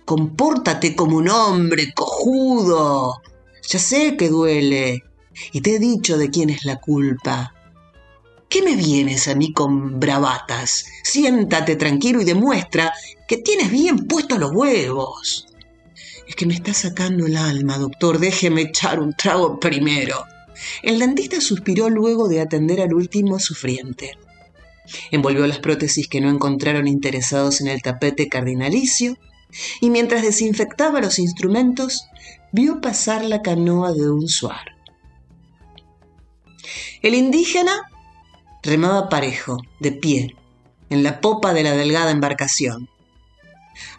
Compórtate 0.04 0.94
como 0.94 1.16
un 1.16 1.30
hombre, 1.30 1.94
cojudo. 1.96 3.22
Ya 3.70 3.80
sé 3.80 4.18
que 4.18 4.28
duele, 4.28 5.04
y 5.54 5.62
te 5.62 5.76
he 5.76 5.80
dicho 5.80 6.18
de 6.18 6.30
quién 6.30 6.50
es 6.50 6.66
la 6.66 6.76
culpa. 6.82 7.54
¿Qué 8.52 8.62
me 8.62 8.76
vienes 8.76 9.30
a 9.30 9.34
mí 9.34 9.54
con 9.54 9.98
bravatas? 10.02 10.86
Siéntate 11.04 11.78
tranquilo 11.78 12.20
y 12.20 12.26
demuestra 12.26 12.92
que 13.26 13.38
tienes 13.38 13.72
bien 13.72 14.08
puestos 14.08 14.40
los 14.40 14.52
huevos. 14.52 15.48
Es 16.28 16.36
que 16.36 16.46
me 16.46 16.54
está 16.54 16.74
sacando 16.74 17.26
el 17.28 17.38
alma, 17.38 17.78
doctor. 17.78 18.20
Déjeme 18.20 18.64
echar 18.64 19.00
un 19.00 19.14
trago 19.14 19.58
primero. 19.58 20.26
El 20.84 21.00
dentista 21.00 21.40
suspiró 21.40 21.90
luego 21.90 22.28
de 22.28 22.42
atender 22.42 22.82
al 22.82 22.94
último 22.94 23.40
sufriente. 23.40 24.18
Envolvió 25.12 25.48
las 25.48 25.60
prótesis 25.60 26.10
que 26.10 26.20
no 26.20 26.30
encontraron 26.30 26.90
interesados 26.90 27.62
en 27.62 27.68
el 27.68 27.82
tapete 27.82 28.28
cardinalicio 28.28 29.18
y 29.80 29.90
mientras 29.90 30.24
desinfectaba 30.24 31.00
los 31.00 31.20
instrumentos, 31.20 32.04
vio 32.52 32.82
pasar 32.82 33.24
la 33.24 33.42
canoa 33.42 33.94
de 33.94 34.10
un 34.10 34.28
suar. 34.28 34.76
El 37.02 37.16
indígena 37.16 37.88
remaba 38.64 39.10
parejo, 39.10 39.58
de 39.80 39.92
pie, 39.92 40.36
en 40.90 41.04
la 41.04 41.22
popa 41.22 41.54
de 41.54 41.64
la 41.64 41.72
delgada 41.72 42.12
embarcación. 42.12 42.90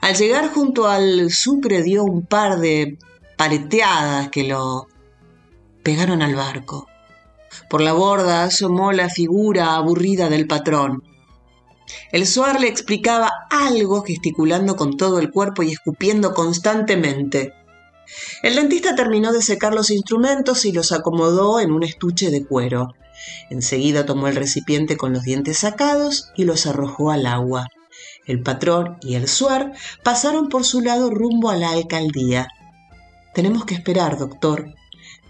Al 0.01 0.17
llegar 0.17 0.53
junto 0.53 0.89
al 0.89 1.31
sucre 1.31 1.83
dio 1.83 2.05
un 2.05 2.25
par 2.27 2.61
de 2.61 2.99
paleteadas 3.37 4.29
que 4.29 4.45
lo 4.45 4.87
pegaron 5.83 6.23
al 6.23 6.35
barco. 6.35 6.87
Por 7.69 7.81
la 7.81 7.93
borda 7.93 8.45
asomó 8.45 8.93
la 8.93 9.09
figura 9.09 9.75
aburrida 9.75 10.29
del 10.29 10.47
patrón. 10.47 11.03
El 12.11 12.27
suar 12.27 12.61
le 12.61 12.69
explicaba 12.69 13.31
algo 13.51 14.03
gesticulando 14.03 14.77
con 14.77 14.97
todo 14.97 15.19
el 15.19 15.31
cuerpo 15.31 15.63
y 15.63 15.73
escupiendo 15.73 16.33
constantemente. 16.35 17.55
El 18.43 18.55
dentista 18.55 18.95
terminó 18.95 19.33
de 19.33 19.43
secar 19.43 19.75
los 19.75 19.91
instrumentos 19.91 20.65
y 20.65 20.73
los 20.73 20.93
acomodó 20.93 21.61
en 21.61 21.73
un 21.73 21.83
estuche 21.83 22.31
de 22.31 22.45
cuero. 22.47 22.95
Enseguida 23.51 24.07
tomó 24.07 24.29
el 24.29 24.37
recipiente 24.37 24.97
con 24.97 25.13
los 25.13 25.23
dientes 25.23 25.59
sacados 25.59 26.31
y 26.37 26.45
los 26.45 26.67
arrojó 26.67 27.11
al 27.11 27.27
agua. 27.27 27.69
El 28.27 28.43
patrón 28.43 28.99
y 29.03 29.15
el 29.15 29.29
suar 29.29 29.73
pasaron 30.03 30.49
por 30.49 30.65
su 30.65 30.81
lado 30.81 31.11
rumbo 31.11 31.51
a 31.51 31.57
la 31.57 31.71
alcaldía. 31.71 32.49
Tenemos 33.35 33.65
que 33.65 33.75
esperar, 33.75 34.19
doctor. 34.19 34.75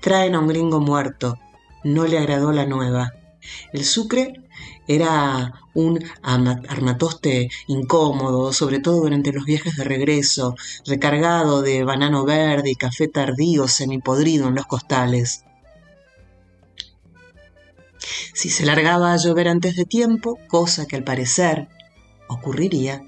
Traen 0.00 0.34
a 0.34 0.40
un 0.40 0.48
gringo 0.48 0.80
muerto. 0.80 1.38
No 1.84 2.06
le 2.06 2.18
agradó 2.18 2.52
la 2.52 2.66
nueva. 2.66 3.12
El 3.72 3.84
sucre 3.84 4.34
era 4.86 5.54
un 5.74 5.98
armatoste 6.22 7.50
incómodo, 7.66 8.52
sobre 8.52 8.80
todo 8.80 9.02
durante 9.02 9.32
los 9.32 9.44
viajes 9.44 9.76
de 9.76 9.84
regreso, 9.84 10.54
recargado 10.86 11.62
de 11.62 11.84
banano 11.84 12.24
verde 12.24 12.70
y 12.70 12.74
café 12.74 13.08
tardío 13.08 13.68
semipodrido 13.68 14.48
en 14.48 14.54
los 14.54 14.66
costales. 14.66 15.44
Si 18.34 18.50
se 18.50 18.66
largaba 18.66 19.12
a 19.12 19.16
llover 19.16 19.48
antes 19.48 19.76
de 19.76 19.84
tiempo, 19.84 20.38
cosa 20.48 20.86
que 20.86 20.96
al 20.96 21.04
parecer 21.04 21.68
ocurriría, 22.28 23.02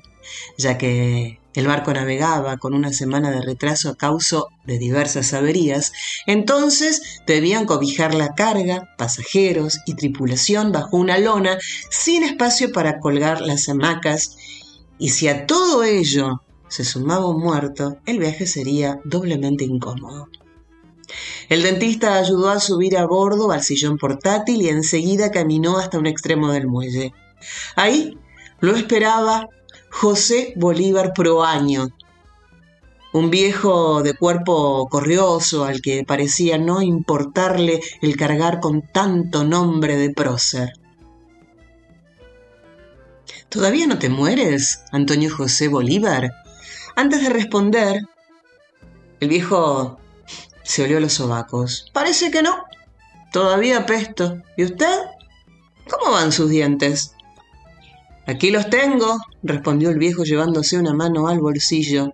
ya 0.56 0.78
que 0.78 1.38
el 1.54 1.66
barco 1.66 1.92
navegaba 1.92 2.56
con 2.56 2.74
una 2.74 2.92
semana 2.92 3.30
de 3.30 3.40
retraso 3.40 3.90
a 3.90 3.96
causa 3.96 4.42
de 4.64 4.78
diversas 4.78 5.32
averías, 5.34 5.92
entonces 6.26 7.22
debían 7.26 7.64
cobijar 7.64 8.14
la 8.14 8.34
carga, 8.34 8.94
pasajeros 8.98 9.78
y 9.86 9.94
tripulación 9.94 10.72
bajo 10.72 10.96
una 10.96 11.18
lona 11.18 11.58
sin 11.90 12.24
espacio 12.24 12.72
para 12.72 12.98
colgar 12.98 13.40
las 13.40 13.68
hamacas, 13.68 14.36
y 14.98 15.10
si 15.10 15.28
a 15.28 15.46
todo 15.46 15.84
ello 15.84 16.42
se 16.68 16.84
sumaba 16.84 17.28
un 17.28 17.40
muerto, 17.40 17.98
el 18.06 18.18
viaje 18.18 18.46
sería 18.46 18.98
doblemente 19.04 19.64
incómodo. 19.64 20.28
El 21.48 21.62
dentista 21.62 22.14
ayudó 22.14 22.50
a 22.50 22.60
subir 22.60 22.96
a 22.96 23.06
bordo 23.06 23.50
al 23.50 23.62
sillón 23.62 23.98
portátil 23.98 24.62
y 24.62 24.68
enseguida 24.68 25.30
caminó 25.30 25.78
hasta 25.78 25.98
un 25.98 26.06
extremo 26.06 26.52
del 26.52 26.66
muelle. 26.66 27.12
Ahí 27.76 28.18
lo 28.60 28.74
esperaba 28.74 29.48
José 29.90 30.54
Bolívar 30.56 31.12
Proaño, 31.14 31.88
un 33.12 33.30
viejo 33.30 34.02
de 34.02 34.14
cuerpo 34.14 34.88
corrioso 34.88 35.64
al 35.64 35.80
que 35.80 36.04
parecía 36.04 36.58
no 36.58 36.82
importarle 36.82 37.80
el 38.02 38.16
cargar 38.16 38.58
con 38.58 38.82
tanto 38.82 39.44
nombre 39.44 39.96
de 39.96 40.10
prócer. 40.10 40.72
¿Todavía 43.48 43.86
no 43.86 44.00
te 44.00 44.08
mueres, 44.08 44.82
Antonio 44.90 45.32
José 45.32 45.68
Bolívar? 45.68 46.32
Antes 46.96 47.22
de 47.22 47.28
responder, 47.28 48.02
el 49.20 49.28
viejo 49.28 50.00
se 50.64 50.82
olió 50.82 50.98
los 50.98 51.12
sobacos. 51.12 51.90
Parece 51.92 52.30
que 52.30 52.42
no. 52.42 52.64
Todavía 53.32 53.86
pesto. 53.86 54.42
¿Y 54.56 54.64
usted? 54.64 54.98
¿Cómo 55.88 56.12
van 56.12 56.32
sus 56.32 56.50
dientes? 56.50 57.14
Aquí 58.26 58.50
los 58.50 58.70
tengo, 58.70 59.18
respondió 59.42 59.90
el 59.90 59.98
viejo 59.98 60.24
llevándose 60.24 60.78
una 60.78 60.94
mano 60.94 61.28
al 61.28 61.40
bolsillo. 61.40 62.10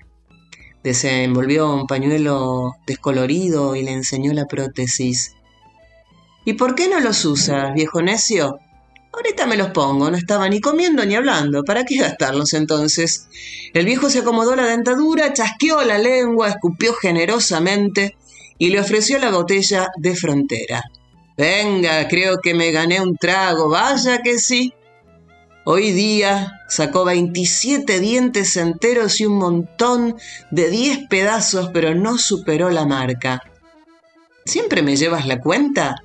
Desenvolvió 0.83 1.73
un 1.73 1.87
pañuelo 1.87 2.75
descolorido 2.87 3.77
y 3.77 3.85
le 3.85 3.93
enseñó 3.93 4.33
la 4.33 4.47
prótesis. 4.47 5.37
¿Y 6.45 6.55
por 6.55 6.75
qué 6.75 6.89
no 6.89 6.99
los 7.01 7.25
usas, 7.25 7.73
viejo 7.75 8.03
necio? 8.03 8.59
Ahorita 9.13 9.47
me 9.47 9.57
los 9.57 9.71
pongo, 9.71 10.11
no 10.11 10.17
estaba 10.17 10.49
ni 10.49 10.61
comiendo 10.61 11.05
ni 11.05 11.15
hablando. 11.15 11.63
¿Para 11.63 11.85
qué 11.85 11.99
gastarlos 11.99 12.55
entonces? 12.55 13.29
El 13.75 13.85
viejo 13.85 14.09
se 14.09 14.21
acomodó 14.21 14.57
la 14.57 14.67
dentadura, 14.67 15.33
chasqueó 15.33 15.83
la 15.85 15.99
lengua, 15.99 16.49
escupió 16.49 16.95
generosamente 16.95 18.17
y 18.61 18.69
le 18.69 18.79
ofreció 18.79 19.19
la 19.19 19.31
botella 19.31 19.89
de 19.97 20.15
frontera. 20.15 20.83
Venga, 21.37 22.07
creo 22.09 22.41
que 22.43 22.53
me 22.53 22.71
gané 22.71 23.01
un 23.01 23.17
trago, 23.17 23.71
vaya 23.71 24.21
que 24.23 24.39
sí. 24.39 24.75
Hoy 25.65 25.93
día 25.93 26.61
sacó 26.69 27.07
27 27.07 28.01
dientes 28.01 28.59
enteros 28.59 29.19
y 29.19 29.25
un 29.25 29.39
montón 29.39 30.15
de 30.51 30.69
10 30.69 31.09
pedazos, 31.09 31.71
pero 31.73 31.95
no 31.95 32.19
superó 32.19 32.69
la 32.69 32.85
marca. 32.85 33.43
¿Siempre 34.45 34.83
me 34.83 34.95
llevas 34.95 35.27
la 35.27 35.41
cuenta? 35.41 35.97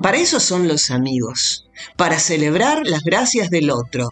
Para 0.00 0.18
eso 0.18 0.38
son 0.38 0.68
los 0.68 0.92
amigos, 0.92 1.68
para 1.96 2.20
celebrar 2.20 2.86
las 2.86 3.02
gracias 3.02 3.50
del 3.50 3.70
otro. 3.70 4.08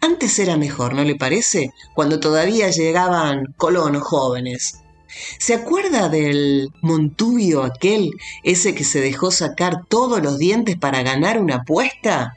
Antes 0.00 0.38
era 0.38 0.56
mejor, 0.56 0.94
¿no 0.94 1.04
le 1.04 1.16
parece? 1.16 1.70
Cuando 1.94 2.18
todavía 2.18 2.70
llegaban 2.70 3.52
colonos 3.58 4.04
jóvenes. 4.04 4.83
¿Se 5.38 5.54
acuerda 5.54 6.08
del 6.08 6.70
Montubio 6.80 7.62
aquel, 7.62 8.12
ese 8.42 8.74
que 8.74 8.84
se 8.84 9.00
dejó 9.00 9.30
sacar 9.30 9.84
todos 9.86 10.22
los 10.22 10.38
dientes 10.38 10.76
para 10.76 11.02
ganar 11.02 11.40
una 11.40 11.56
apuesta? 11.56 12.34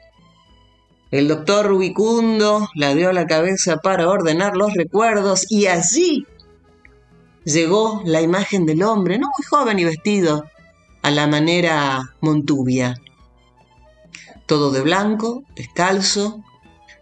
El 1.10 1.28
doctor 1.28 1.68
Rubicundo 1.68 2.68
la 2.76 2.94
dio 2.94 3.14
la 3.14 3.28
cabeza 3.28 3.78
para 3.78 4.10
ordenar 4.10 4.58
los 4.58 4.74
recuerdos 4.74 5.46
y 5.50 5.68
allí 5.68 6.26
llegó 7.46 8.02
la 8.04 8.22
imagen 8.22 8.66
del 8.66 8.84
hombre, 8.84 9.18
no 9.18 9.28
muy 9.28 9.46
joven 9.46 9.80
y 9.80 9.86
vestido, 9.86 10.46
a 11.02 11.12
la 11.12 11.28
manera 11.28 12.16
montubia. 12.20 12.96
Todo 14.46 14.72
de 14.72 14.82
blanco, 14.82 15.44
descalzo, 15.56 16.44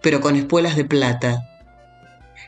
pero 0.02 0.22
con 0.22 0.36
espuelas 0.36 0.76
de 0.76 0.86
plata. 0.86 1.40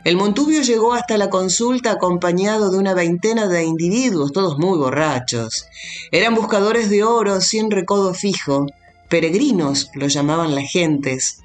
El 0.07 0.15
Montubio 0.15 0.61
llegó 0.61 0.93
hasta 0.93 1.17
la 1.17 1.29
consulta 1.29 1.91
acompañado 1.91 2.71
de 2.71 2.77
una 2.77 2.93
veintena 2.93 3.45
de 3.45 3.65
individuos, 3.65 4.31
todos 4.31 4.57
muy 4.57 4.77
borrachos. 4.77 5.65
Eran 6.13 6.33
buscadores 6.33 6.89
de 6.89 7.03
oro 7.03 7.41
sin 7.41 7.69
recodo 7.69 8.13
fijo, 8.13 8.67
peregrinos 9.09 9.89
lo 9.95 10.07
llamaban 10.07 10.55
las 10.55 10.71
gentes, 10.71 11.41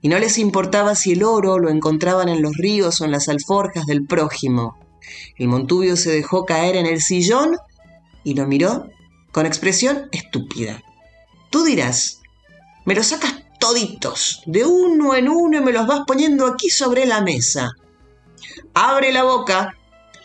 y 0.00 0.06
no 0.06 0.20
les 0.20 0.38
importaba 0.38 0.94
si 0.94 1.14
el 1.14 1.24
oro 1.24 1.58
lo 1.58 1.70
encontraban 1.70 2.28
en 2.28 2.40
los 2.40 2.56
ríos 2.56 3.00
o 3.00 3.04
en 3.04 3.10
las 3.10 3.28
alforjas 3.28 3.84
del 3.84 4.06
prójimo. 4.06 4.78
El 5.36 5.48
Montubio 5.48 5.96
se 5.96 6.12
dejó 6.12 6.44
caer 6.44 6.76
en 6.76 6.86
el 6.86 7.00
sillón 7.00 7.56
y 8.22 8.34
lo 8.34 8.46
miró 8.46 8.90
con 9.32 9.44
expresión 9.44 10.08
estúpida. 10.12 10.84
Tú 11.50 11.64
dirás, 11.64 12.20
me 12.84 12.94
los 12.94 13.08
sacas 13.08 13.34
toditos, 13.58 14.40
de 14.46 14.64
uno 14.64 15.16
en 15.16 15.28
uno 15.28 15.58
y 15.58 15.62
me 15.62 15.72
los 15.72 15.88
vas 15.88 16.02
poniendo 16.06 16.46
aquí 16.46 16.70
sobre 16.70 17.06
la 17.06 17.20
mesa. 17.20 17.72
Abre 18.74 19.12
la 19.12 19.24
boca. 19.24 19.76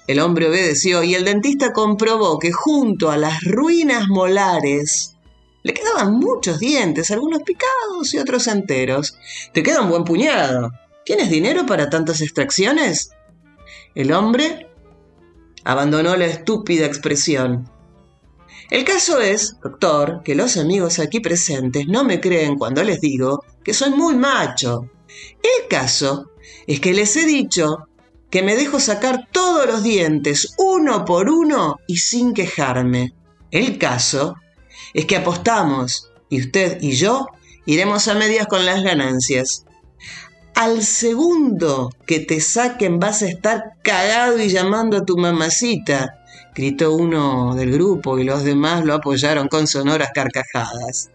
El 0.07 0.19
hombre 0.19 0.47
obedeció 0.47 1.03
y 1.03 1.13
el 1.13 1.25
dentista 1.25 1.71
comprobó 1.71 2.39
que 2.39 2.51
junto 2.51 3.11
a 3.11 3.17
las 3.17 3.43
ruinas 3.43 4.07
molares 4.07 5.15
le 5.61 5.73
quedaban 5.73 6.13
muchos 6.13 6.59
dientes, 6.59 7.11
algunos 7.11 7.43
picados 7.43 8.13
y 8.13 8.17
otros 8.17 8.47
enteros. 8.47 9.17
Te 9.53 9.61
queda 9.61 9.81
un 9.81 9.89
buen 9.89 10.03
puñado. 10.03 10.71
¿Tienes 11.05 11.29
dinero 11.29 11.65
para 11.65 11.89
tantas 11.89 12.21
extracciones? 12.21 13.11
El 13.93 14.13
hombre 14.13 14.67
abandonó 15.63 16.15
la 16.15 16.25
estúpida 16.25 16.85
expresión. 16.85 17.69
El 18.69 18.85
caso 18.85 19.19
es, 19.19 19.59
doctor, 19.61 20.21
que 20.23 20.35
los 20.35 20.57
amigos 20.57 20.99
aquí 20.99 21.19
presentes 21.19 21.87
no 21.87 22.03
me 22.03 22.19
creen 22.19 22.55
cuando 22.55 22.83
les 22.83 23.01
digo 23.01 23.43
que 23.63 23.73
soy 23.73 23.89
muy 23.89 24.15
macho. 24.15 24.89
El 25.41 25.67
caso 25.67 26.31
es 26.67 26.79
que 26.79 26.93
les 26.93 27.15
he 27.17 27.25
dicho 27.25 27.88
que 28.29 28.43
me 28.43 28.55
dejo 28.55 28.79
sacar 28.79 29.27
todos 29.31 29.65
los 29.65 29.83
dientes 29.83 30.53
uno 30.57 31.05
por 31.05 31.29
uno 31.29 31.77
y 31.87 31.97
sin 31.97 32.33
quejarme. 32.33 33.13
El 33.51 33.77
caso 33.77 34.35
es 34.93 35.05
que 35.05 35.17
apostamos 35.17 36.11
y 36.29 36.41
usted 36.41 36.81
y 36.81 36.91
yo 36.91 37.27
iremos 37.65 38.07
a 38.07 38.15
medias 38.15 38.47
con 38.47 38.65
las 38.65 38.83
ganancias. 38.83 39.65
Al 40.55 40.83
segundo 40.83 41.89
que 42.05 42.19
te 42.19 42.41
saquen 42.41 42.99
vas 42.99 43.21
a 43.21 43.29
estar 43.29 43.75
cagado 43.81 44.39
y 44.39 44.49
llamando 44.49 44.97
a 44.97 45.05
tu 45.05 45.17
mamacita, 45.17 46.19
gritó 46.53 46.93
uno 46.93 47.55
del 47.55 47.71
grupo 47.71 48.19
y 48.19 48.23
los 48.23 48.43
demás 48.43 48.83
lo 48.83 48.95
apoyaron 48.95 49.47
con 49.47 49.67
sonoras 49.67 50.09
carcajadas. 50.13 51.09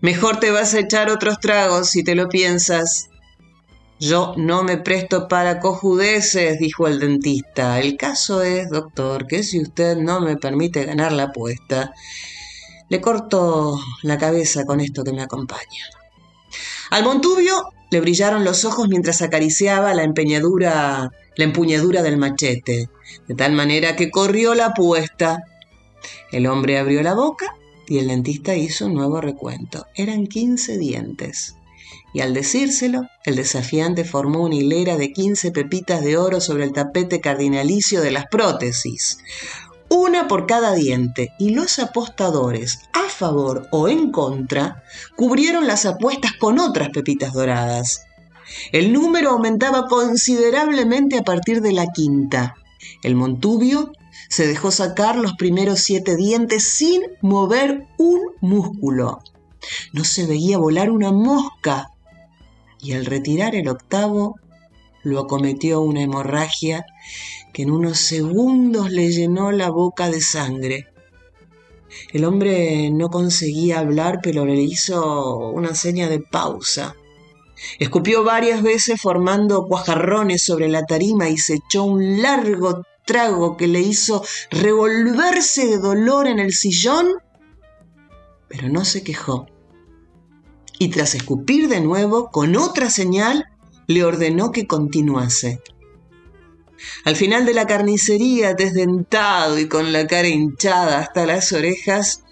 Mejor 0.00 0.40
te 0.40 0.50
vas 0.50 0.72
a 0.72 0.80
echar 0.80 1.10
otros 1.10 1.40
tragos 1.40 1.90
si 1.90 2.02
te 2.02 2.14
lo 2.14 2.28
piensas. 2.28 3.09
Yo 4.00 4.32
no 4.38 4.62
me 4.62 4.78
presto 4.78 5.28
para 5.28 5.60
cojudeces, 5.60 6.58
dijo 6.58 6.88
el 6.88 7.00
dentista. 7.00 7.78
El 7.80 7.98
caso 7.98 8.42
es, 8.42 8.70
doctor, 8.70 9.26
que 9.26 9.42
si 9.42 9.60
usted 9.60 9.98
no 9.98 10.22
me 10.22 10.38
permite 10.38 10.86
ganar 10.86 11.12
la 11.12 11.24
apuesta, 11.24 11.92
le 12.88 13.02
corto 13.02 13.78
la 14.02 14.16
cabeza 14.16 14.64
con 14.64 14.80
esto 14.80 15.04
que 15.04 15.12
me 15.12 15.20
acompaña. 15.20 15.84
Al 16.88 17.04
Montubio 17.04 17.74
le 17.90 18.00
brillaron 18.00 18.42
los 18.42 18.64
ojos 18.64 18.88
mientras 18.88 19.20
acariciaba 19.20 19.92
la 19.92 20.02
empeñadura, 20.02 21.10
la 21.36 21.44
empuñadura 21.44 22.02
del 22.02 22.16
machete, 22.16 22.88
de 23.28 23.34
tal 23.34 23.52
manera 23.52 23.96
que 23.96 24.10
corrió 24.10 24.54
la 24.54 24.68
apuesta. 24.68 25.44
El 26.32 26.46
hombre 26.46 26.78
abrió 26.78 27.02
la 27.02 27.12
boca 27.12 27.54
y 27.86 27.98
el 27.98 28.08
dentista 28.08 28.56
hizo 28.56 28.86
un 28.86 28.94
nuevo 28.94 29.20
recuento. 29.20 29.86
Eran 29.94 30.26
15 30.26 30.78
dientes. 30.78 31.56
Y 32.12 32.20
al 32.20 32.34
decírselo, 32.34 33.02
el 33.24 33.36
desafiante 33.36 34.04
formó 34.04 34.44
una 34.44 34.56
hilera 34.56 34.96
de 34.96 35.12
15 35.12 35.52
pepitas 35.52 36.02
de 36.02 36.16
oro 36.16 36.40
sobre 36.40 36.64
el 36.64 36.72
tapete 36.72 37.20
cardinalicio 37.20 38.00
de 38.00 38.10
las 38.10 38.26
prótesis. 38.26 39.18
Una 39.88 40.28
por 40.28 40.46
cada 40.46 40.74
diente, 40.74 41.32
y 41.38 41.50
los 41.50 41.78
apostadores, 41.78 42.80
a 42.92 43.08
favor 43.08 43.68
o 43.70 43.88
en 43.88 44.10
contra, 44.12 44.82
cubrieron 45.16 45.66
las 45.66 45.86
apuestas 45.86 46.32
con 46.38 46.58
otras 46.58 46.90
pepitas 46.90 47.32
doradas. 47.32 48.06
El 48.72 48.92
número 48.92 49.30
aumentaba 49.30 49.86
considerablemente 49.86 51.18
a 51.18 51.22
partir 51.22 51.60
de 51.60 51.72
la 51.72 51.86
quinta. 51.88 52.54
El 53.02 53.14
Montubio 53.14 53.92
se 54.28 54.46
dejó 54.46 54.70
sacar 54.70 55.16
los 55.16 55.34
primeros 55.34 55.80
siete 55.80 56.16
dientes 56.16 56.72
sin 56.72 57.02
mover 57.20 57.86
un 57.98 58.20
músculo. 58.40 59.20
No 59.92 60.04
se 60.04 60.26
veía 60.26 60.58
volar 60.58 60.90
una 60.90 61.12
mosca. 61.12 61.90
Y 62.82 62.92
al 62.92 63.06
retirar 63.06 63.54
el 63.54 63.68
octavo, 63.68 64.36
lo 65.02 65.20
acometió 65.20 65.80
una 65.80 66.02
hemorragia 66.02 66.84
que 67.52 67.62
en 67.62 67.70
unos 67.70 67.98
segundos 67.98 68.90
le 68.90 69.10
llenó 69.10 69.50
la 69.52 69.70
boca 69.70 70.10
de 70.10 70.20
sangre. 70.20 70.86
El 72.12 72.24
hombre 72.24 72.90
no 72.90 73.08
conseguía 73.08 73.80
hablar, 73.80 74.20
pero 74.22 74.44
le 74.44 74.60
hizo 74.60 75.50
una 75.50 75.74
seña 75.74 76.08
de 76.08 76.20
pausa. 76.20 76.94
Escupió 77.78 78.24
varias 78.24 78.62
veces 78.62 79.00
formando 79.00 79.66
cuajarrones 79.66 80.42
sobre 80.42 80.68
la 80.68 80.84
tarima 80.84 81.28
y 81.28 81.36
se 81.36 81.54
echó 81.54 81.84
un 81.84 82.22
largo 82.22 82.82
trago 83.04 83.56
que 83.56 83.66
le 83.66 83.80
hizo 83.80 84.24
revolverse 84.50 85.66
de 85.66 85.78
dolor 85.78 86.26
en 86.26 86.38
el 86.38 86.52
sillón, 86.52 87.08
pero 88.48 88.68
no 88.68 88.84
se 88.84 89.02
quejó. 89.02 89.46
Y 90.82 90.88
tras 90.88 91.14
escupir 91.14 91.68
de 91.68 91.82
nuevo, 91.82 92.30
con 92.30 92.56
otra 92.56 92.88
señal, 92.88 93.44
le 93.86 94.02
ordenó 94.02 94.50
que 94.50 94.66
continuase. 94.66 95.60
Al 97.04 97.16
final 97.16 97.44
de 97.44 97.52
la 97.52 97.66
carnicería, 97.66 98.54
desdentado 98.54 99.58
y 99.58 99.68
con 99.68 99.92
la 99.92 100.06
cara 100.06 100.28
hinchada 100.28 101.00
hasta 101.00 101.26
las 101.26 101.52
orejas, 101.52 102.24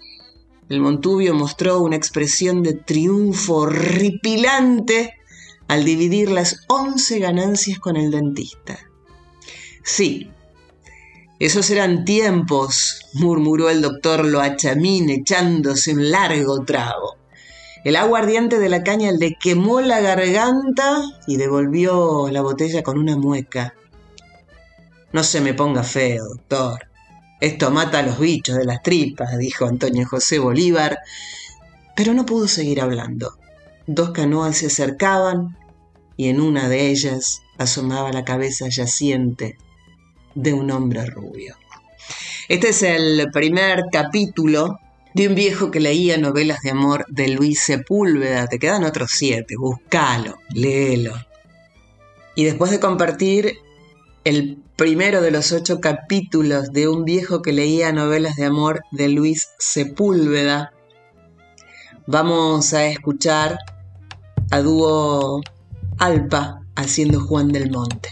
el 0.67 0.79
Montubio 0.79 1.35
mostró 1.35 1.79
una 1.81 1.95
expresión 1.95 2.63
de 2.63 2.73
triunfo 2.73 3.57
horripilante 3.57 5.13
al 5.67 5.85
dividir 5.85 6.31
las 6.31 6.65
once 6.69 7.19
ganancias 7.19 7.77
con 7.77 7.97
el 7.97 8.09
dentista. 8.09 8.79
Sí, 9.83 10.31
esos 11.37 11.69
eran 11.69 12.03
tiempos, 12.03 12.99
murmuró 13.13 13.69
el 13.69 13.83
doctor 13.83 14.25
Loachamín 14.25 15.11
echándose 15.11 15.93
un 15.93 16.09
largo 16.09 16.65
trago. 16.65 17.18
El 17.85 17.95
agua 17.95 18.19
ardiente 18.19 18.59
de 18.59 18.67
la 18.67 18.83
caña 18.83 19.11
le 19.11 19.35
quemó 19.35 19.79
la 19.79 20.01
garganta 20.01 21.01
y 21.27 21.37
devolvió 21.37 22.29
la 22.29 22.41
botella 22.41 22.83
con 22.83 22.97
una 22.97 23.15
mueca. 23.15 23.73
No 25.13 25.23
se 25.23 25.39
me 25.39 25.53
ponga 25.53 25.83
feo, 25.83 26.25
doctor. 26.25 26.89
Esto 27.39 27.71
mata 27.71 27.99
a 27.99 28.03
los 28.03 28.19
bichos 28.19 28.57
de 28.57 28.65
las 28.65 28.83
tripas, 28.83 29.37
dijo 29.37 29.65
Antonio 29.65 30.05
José 30.05 30.39
Bolívar, 30.39 30.99
pero 31.95 32.13
no 32.13 32.25
pudo 32.25 32.49
seguir 32.49 32.81
hablando. 32.81 33.37
Dos 33.87 34.11
canoas 34.11 34.57
se 34.57 34.67
acercaban 34.67 35.57
y 36.17 36.27
en 36.27 36.41
una 36.41 36.67
de 36.67 36.87
ellas 36.87 37.43
asomaba 37.57 38.11
la 38.11 38.25
cabeza 38.25 38.67
yaciente 38.67 39.57
de 40.35 40.51
un 40.53 40.69
hombre 40.69 41.05
rubio. 41.05 41.55
Este 42.49 42.69
es 42.69 42.83
el 42.83 43.29
primer 43.31 43.85
capítulo 43.89 44.79
de 45.13 45.27
un 45.27 45.35
viejo 45.35 45.71
que 45.71 45.79
leía 45.79 46.17
novelas 46.17 46.61
de 46.61 46.71
amor 46.71 47.05
de 47.09 47.29
Luis 47.29 47.61
Sepúlveda. 47.61 48.47
Te 48.47 48.59
quedan 48.59 48.83
otros 48.83 49.11
siete, 49.13 49.55
búscalo, 49.57 50.37
léelo. 50.53 51.13
Y 52.35 52.45
después 52.45 52.71
de 52.71 52.79
compartir 52.79 53.57
el 54.23 54.57
primero 54.75 55.21
de 55.21 55.31
los 55.31 55.51
ocho 55.51 55.81
capítulos 55.81 56.71
de 56.71 56.87
un 56.87 57.03
viejo 57.03 57.41
que 57.41 57.51
leía 57.51 57.91
novelas 57.91 58.35
de 58.35 58.45
amor 58.45 58.81
de 58.91 59.09
Luis 59.09 59.49
Sepúlveda, 59.57 60.71
vamos 62.05 62.73
a 62.73 62.85
escuchar 62.85 63.57
a 64.51 64.61
dúo 64.61 65.41
Alpa 65.97 66.61
haciendo 66.75 67.19
Juan 67.19 67.49
del 67.49 67.71
Monte. 67.71 68.09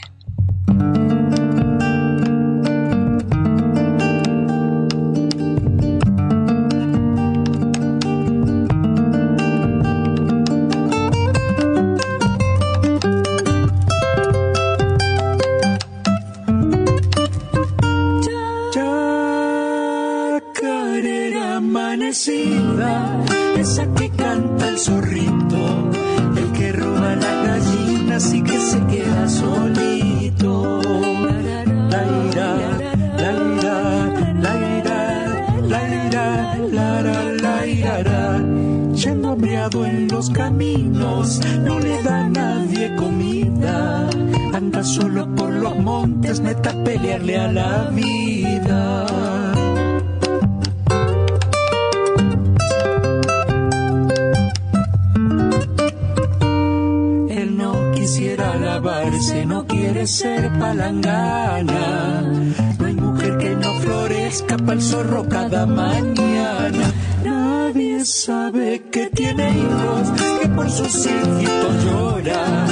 Pelearle 46.73 47.37
a 47.37 47.51
la 47.51 47.89
vida. 47.91 49.05
Él 57.29 57.57
no 57.57 57.91
quisiera 57.93 58.55
lavarse, 58.55 59.45
no 59.45 59.65
quiere 59.65 60.07
ser 60.07 60.51
palangana. 60.59 62.21
No 62.79 62.85
hay 62.85 62.93
mujer 62.93 63.37
que 63.37 63.55
no 63.55 63.73
florezca 63.75 64.57
para 64.57 64.73
el 64.73 64.81
zorro 64.81 65.27
cada 65.29 65.65
mañana. 65.65 66.91
Nadie 67.23 68.05
sabe 68.05 68.83
que 68.91 69.07
tiene 69.07 69.49
hijos, 69.51 70.11
que 70.41 70.47
por 70.49 70.69
sus 70.69 71.05
hijitos 71.05 71.85
llora 71.85 72.66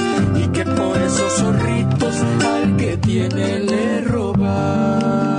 zorritos 1.38 2.16
al 2.46 2.78
que 2.78 2.98
tiene 2.98 3.60
le 3.60 4.02
roba. 4.02 5.35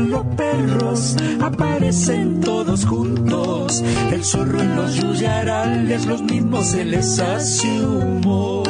Los 0.00 0.24
perros, 0.36 1.16
aparecen 1.40 2.40
todos 2.40 2.86
juntos. 2.86 3.82
El 4.12 4.24
zorro 4.24 4.62
y 4.62 4.66
los 4.66 4.94
yuyarales, 4.94 6.06
los 6.06 6.22
mismos 6.22 6.66
se 6.66 6.84
les 6.84 7.18
hace 7.18 7.68
humo. 7.84 8.62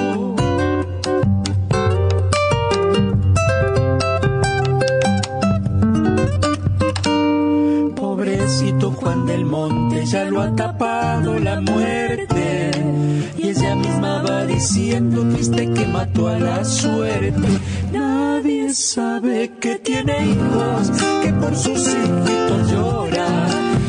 Por 21.49 21.57
sus 21.57 21.79
hijitos 21.79 22.71
llora. 22.71 23.27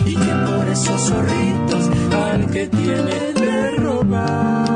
Y 0.06 0.16
que 0.16 0.34
por 0.48 0.68
esos 0.70 1.02
zorritos 1.02 1.90
al 2.14 2.46
que 2.52 2.68
tiene 2.68 3.34
de 3.34 3.72
robar. 3.78 4.70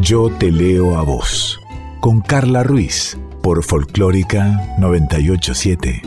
Yo 0.00 0.30
te 0.38 0.52
leo 0.52 0.98
a 0.98 1.02
vos. 1.02 1.63
Con 2.04 2.20
Carla 2.20 2.62
Ruiz. 2.62 3.16
Por 3.40 3.64
Folclórica 3.64 4.76
987. 4.78 6.02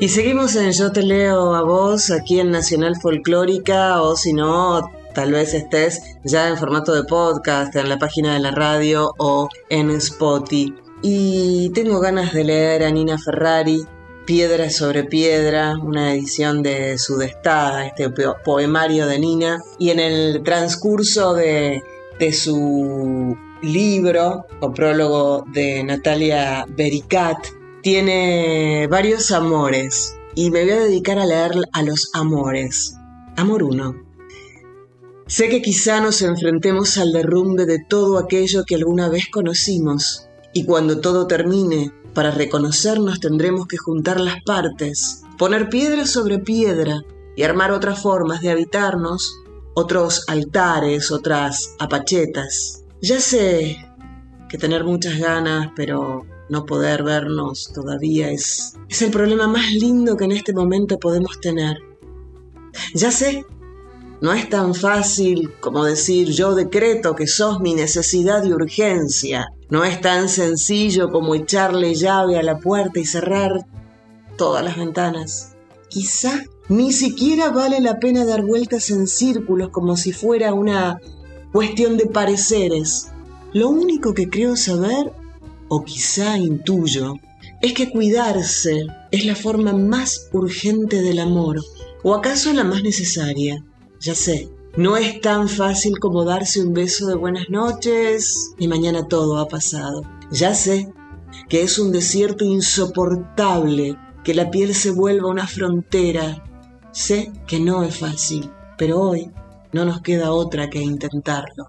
Y 0.00 0.08
seguimos 0.10 0.54
en 0.54 0.72
Yo 0.72 0.92
te 0.92 1.02
leo 1.02 1.54
a 1.54 1.62
vos 1.62 2.10
aquí 2.10 2.40
en 2.40 2.50
Nacional 2.50 2.96
Folclórica 3.00 4.02
o 4.02 4.16
si 4.16 4.34
no, 4.34 4.90
tal 5.14 5.32
vez 5.32 5.54
estés 5.54 6.02
ya 6.24 6.50
en 6.50 6.58
formato 6.58 6.92
de 6.92 7.04
podcast 7.04 7.74
en 7.74 7.88
la 7.88 7.98
página 7.98 8.34
de 8.34 8.40
la 8.40 8.50
radio 8.50 9.14
o 9.16 9.48
en 9.70 9.92
Spotify. 9.92 10.74
Y 11.00 11.70
tengo 11.70 12.00
ganas 12.00 12.34
de 12.34 12.44
leer 12.44 12.84
a 12.84 12.90
Nina 12.90 13.16
Ferrari, 13.16 13.82
Piedra 14.26 14.70
sobre 14.70 15.04
Piedra, 15.04 15.74
una 15.82 16.14
edición 16.14 16.62
de 16.62 16.96
Sudestada, 16.98 17.86
este 17.86 18.08
po- 18.10 18.36
poemario 18.44 19.06
de 19.06 19.18
Nina. 19.18 19.60
Y 19.78 19.90
en 19.90 19.98
el 20.00 20.42
transcurso 20.42 21.34
de, 21.34 21.82
de 22.18 22.32
su 22.32 23.36
libro 23.62 24.46
o 24.60 24.72
prólogo 24.72 25.44
de 25.52 25.84
Natalia 25.84 26.64
Bericat, 26.68 27.38
tiene 27.82 28.86
varios 28.90 29.30
amores. 29.30 30.16
Y 30.34 30.50
me 30.50 30.62
voy 30.62 30.72
a 30.72 30.80
dedicar 30.80 31.18
a 31.18 31.26
leer 31.26 31.52
a 31.72 31.82
los 31.82 32.10
amores. 32.14 32.96
Amor 33.36 33.62
1. 33.62 33.94
Sé 35.26 35.48
que 35.48 35.62
quizá 35.62 36.00
nos 36.00 36.22
enfrentemos 36.22 36.96
al 36.98 37.12
derrumbe 37.12 37.66
de 37.66 37.78
todo 37.88 38.18
aquello 38.18 38.64
que 38.64 38.74
alguna 38.74 39.08
vez 39.08 39.24
conocimos, 39.30 40.28
y 40.52 40.64
cuando 40.66 41.00
todo 41.00 41.26
termine, 41.26 41.92
para 42.14 42.30
reconocernos 42.30 43.20
tendremos 43.20 43.66
que 43.66 43.76
juntar 43.76 44.20
las 44.20 44.42
partes, 44.44 45.22
poner 45.36 45.68
piedra 45.68 46.06
sobre 46.06 46.38
piedra 46.38 47.02
y 47.36 47.42
armar 47.42 47.72
otras 47.72 48.00
formas 48.00 48.40
de 48.40 48.50
habitarnos, 48.50 49.40
otros 49.74 50.24
altares, 50.28 51.10
otras 51.10 51.74
apachetas. 51.78 52.84
Ya 53.02 53.20
sé 53.20 53.76
que 54.48 54.58
tener 54.58 54.84
muchas 54.84 55.18
ganas, 55.18 55.70
pero 55.74 56.24
no 56.48 56.64
poder 56.64 57.02
vernos 57.02 57.72
todavía 57.74 58.30
es, 58.30 58.74
es 58.88 59.02
el 59.02 59.10
problema 59.10 59.48
más 59.48 59.72
lindo 59.72 60.16
que 60.16 60.24
en 60.24 60.32
este 60.32 60.52
momento 60.52 60.98
podemos 60.98 61.40
tener. 61.40 61.78
Ya 62.94 63.10
sé 63.10 63.44
no 64.24 64.32
es 64.32 64.48
tan 64.48 64.74
fácil 64.74 65.52
como 65.60 65.84
decir 65.84 66.30
yo 66.30 66.54
decreto 66.54 67.14
que 67.14 67.26
sos 67.26 67.60
mi 67.60 67.74
necesidad 67.74 68.42
y 68.44 68.54
urgencia. 68.54 69.48
No 69.74 69.82
es 69.82 70.00
tan 70.00 70.28
sencillo 70.28 71.10
como 71.10 71.34
echarle 71.34 71.96
llave 71.96 72.38
a 72.38 72.44
la 72.44 72.60
puerta 72.60 73.00
y 73.00 73.04
cerrar 73.04 73.66
todas 74.38 74.62
las 74.62 74.76
ventanas. 74.76 75.56
Quizá 75.88 76.44
ni 76.68 76.92
siquiera 76.92 77.50
vale 77.50 77.80
la 77.80 77.98
pena 77.98 78.24
dar 78.24 78.42
vueltas 78.42 78.88
en 78.90 79.08
círculos 79.08 79.70
como 79.70 79.96
si 79.96 80.12
fuera 80.12 80.54
una 80.54 81.00
cuestión 81.50 81.96
de 81.96 82.06
pareceres. 82.06 83.08
Lo 83.52 83.68
único 83.68 84.14
que 84.14 84.30
creo 84.30 84.54
saber, 84.54 85.12
o 85.66 85.82
quizá 85.82 86.38
intuyo, 86.38 87.16
es 87.60 87.72
que 87.72 87.90
cuidarse 87.90 88.86
es 89.10 89.26
la 89.26 89.34
forma 89.34 89.72
más 89.72 90.28
urgente 90.32 91.02
del 91.02 91.18
amor, 91.18 91.60
o 92.04 92.14
acaso 92.14 92.52
la 92.52 92.62
más 92.62 92.84
necesaria. 92.84 93.64
Ya 93.98 94.14
sé, 94.14 94.48
no 94.76 94.96
es 94.96 95.20
tan 95.20 95.48
fácil 95.48 95.98
como 96.00 96.24
darse 96.24 96.60
un 96.60 96.72
beso 96.72 97.06
de 97.06 97.14
buenas 97.14 97.48
noches 97.48 98.54
y 98.58 98.66
mañana 98.66 99.06
todo 99.06 99.38
ha 99.38 99.46
pasado. 99.46 100.02
Ya 100.32 100.54
sé 100.54 100.92
que 101.48 101.62
es 101.62 101.78
un 101.78 101.92
desierto 101.92 102.44
insoportable 102.44 103.96
que 104.24 104.34
la 104.34 104.50
piel 104.50 104.74
se 104.74 104.90
vuelva 104.90 105.30
una 105.30 105.46
frontera. 105.46 106.42
Sé 106.90 107.32
que 107.46 107.60
no 107.60 107.84
es 107.84 107.98
fácil, 107.98 108.50
pero 108.76 109.00
hoy 109.00 109.30
no 109.72 109.84
nos 109.84 110.00
queda 110.00 110.32
otra 110.32 110.68
que 110.70 110.80
intentarlo. 110.80 111.66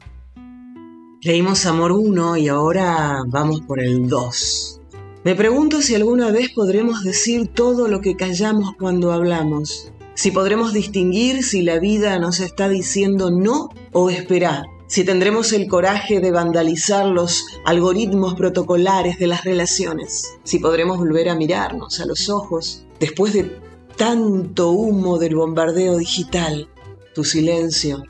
Leímos 1.21 1.65
Amor 1.65 1.91
1 1.91 2.37
y 2.37 2.47
ahora 2.47 3.21
vamos 3.27 3.61
por 3.61 3.79
el 3.79 4.07
2. 4.07 4.81
Me 5.23 5.35
pregunto 5.35 5.81
si 5.81 5.95
alguna 5.95 6.31
vez 6.31 6.51
podremos 6.53 7.03
decir 7.03 7.47
todo 7.47 7.87
lo 7.87 8.01
que 8.01 8.15
callamos 8.15 8.73
cuando 8.79 9.11
hablamos. 9.11 9.91
Si 10.15 10.31
podremos 10.31 10.71
distinguir 10.71 11.43
si 11.43 11.61
la 11.61 11.77
vida 11.77 12.17
nos 12.19 12.39
está 12.39 12.69
diciendo 12.69 13.31
no 13.31 13.69
o 13.91 14.09
esperar. 14.09 14.63
Si 14.87 15.03
tendremos 15.03 15.51
el 15.51 15.67
coraje 15.67 16.21
de 16.21 16.31
vandalizar 16.31 17.05
los 17.05 17.45
algoritmos 17.65 18.35
protocolares 18.35 19.19
de 19.19 19.27
las 19.27 19.43
relaciones. 19.43 20.37
Si 20.43 20.59
podremos 20.59 20.97
volver 20.97 21.27
a 21.27 21.35
mirarnos 21.35 21.99
a 21.99 22.05
los 22.05 22.29
ojos 22.29 22.85
después 22.99 23.33
de 23.33 23.59
tanto 23.97 24.71
humo 24.71 25.17
del 25.17 25.35
bombardeo 25.35 25.97
digital. 25.97 26.69
Tu 27.13 27.23
silencio 27.23 28.03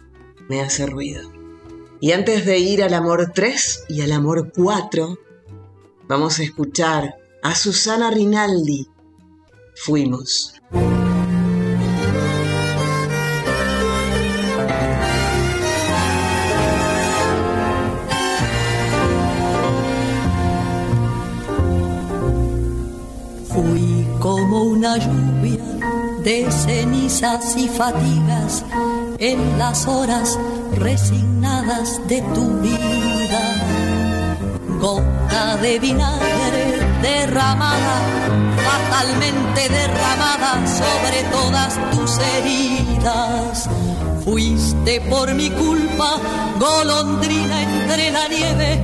me 0.47 0.61
hace 0.61 0.85
ruido. 0.85 1.31
Y 1.99 2.11
antes 2.11 2.45
de 2.45 2.59
ir 2.59 2.83
al 2.83 2.93
amor 2.93 3.31
3 3.33 3.85
y 3.89 4.01
al 4.01 4.11
amor 4.11 4.51
4, 4.55 5.17
vamos 6.07 6.39
a 6.39 6.43
escuchar 6.43 7.15
a 7.41 7.55
Susana 7.55 8.11
Rinaldi. 8.11 8.87
Fuimos. 9.75 10.53
Una 24.85 24.97
lluvia 24.97 25.63
de 26.23 26.51
cenizas 26.51 27.57
y 27.57 27.67
fatigas 27.67 28.63
en 29.17 29.57
las 29.57 29.87
horas 29.87 30.37
resignadas 30.75 31.99
de 32.07 32.21
tu 32.33 32.59
vida. 32.61 33.43
Gota 34.79 35.57
de 35.57 35.79
vinagre 35.79 36.79
derramada, 37.01 37.95
fatalmente 38.69 39.69
derramada 39.69 40.67
sobre 40.67 41.23
todas 41.31 41.79
tus 41.91 42.19
heridas. 42.19 43.69
Fuiste 44.23 45.01
por 45.01 45.33
mi 45.33 45.49
culpa, 45.49 46.17
golondrina 46.59 47.61
entre 47.63 48.11
la 48.11 48.27
nieve, 48.27 48.79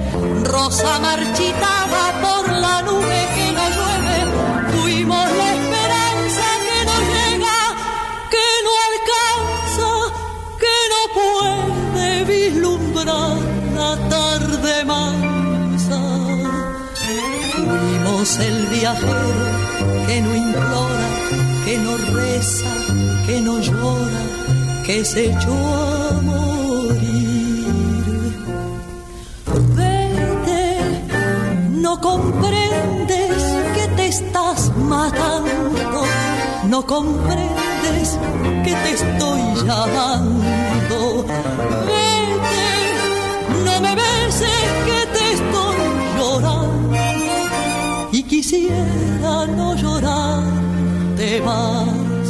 rosa 0.45 0.99
marchitada 0.99 2.21
por 2.21 2.51
la 2.53 2.81
nube 2.81 3.20
que 20.11 20.19
no 20.19 20.35
implora, 20.35 21.09
que 21.63 21.77
no 21.77 21.95
reza, 22.17 22.71
que 23.25 23.39
no 23.39 23.59
llora, 23.59 24.23
que 24.85 25.05
se 25.05 25.31
echó 25.31 25.53
a 25.53 26.21
morir. 26.21 27.65
Vete, 29.77 30.63
no 31.85 32.01
comprendes 32.01 33.41
que 33.75 33.87
te 33.95 34.07
estás 34.07 34.75
matando, 34.75 36.03
no 36.67 36.85
comprendes 36.85 38.19
que 38.65 38.73
te 38.83 38.91
estoy 38.91 39.41
llamando. 39.65 41.25
Vete, 41.87 42.10
quisiera 48.41 49.45
no 49.45 49.75
llorarte 49.75 51.41
más. 51.41 52.27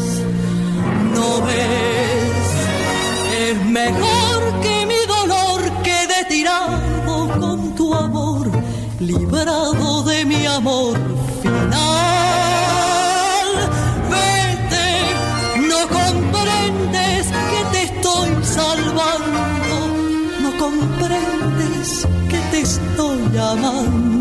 No 1.15 1.27
ves, 1.47 2.47
es 3.45 3.65
mejor 3.65 4.39
que 4.61 4.85
mi 4.91 5.01
dolor 5.15 5.59
quede 5.83 6.19
tirado 6.27 7.39
con 7.39 7.75
tu 7.75 7.93
amor, 7.93 8.51
librado 8.99 10.03
de 10.03 10.25
mi 10.25 10.45
amor 10.45 10.97
comprendes 20.61 22.07
que 22.29 22.37
te 22.51 22.61
estoy 22.61 23.17
llamando. 23.33 24.20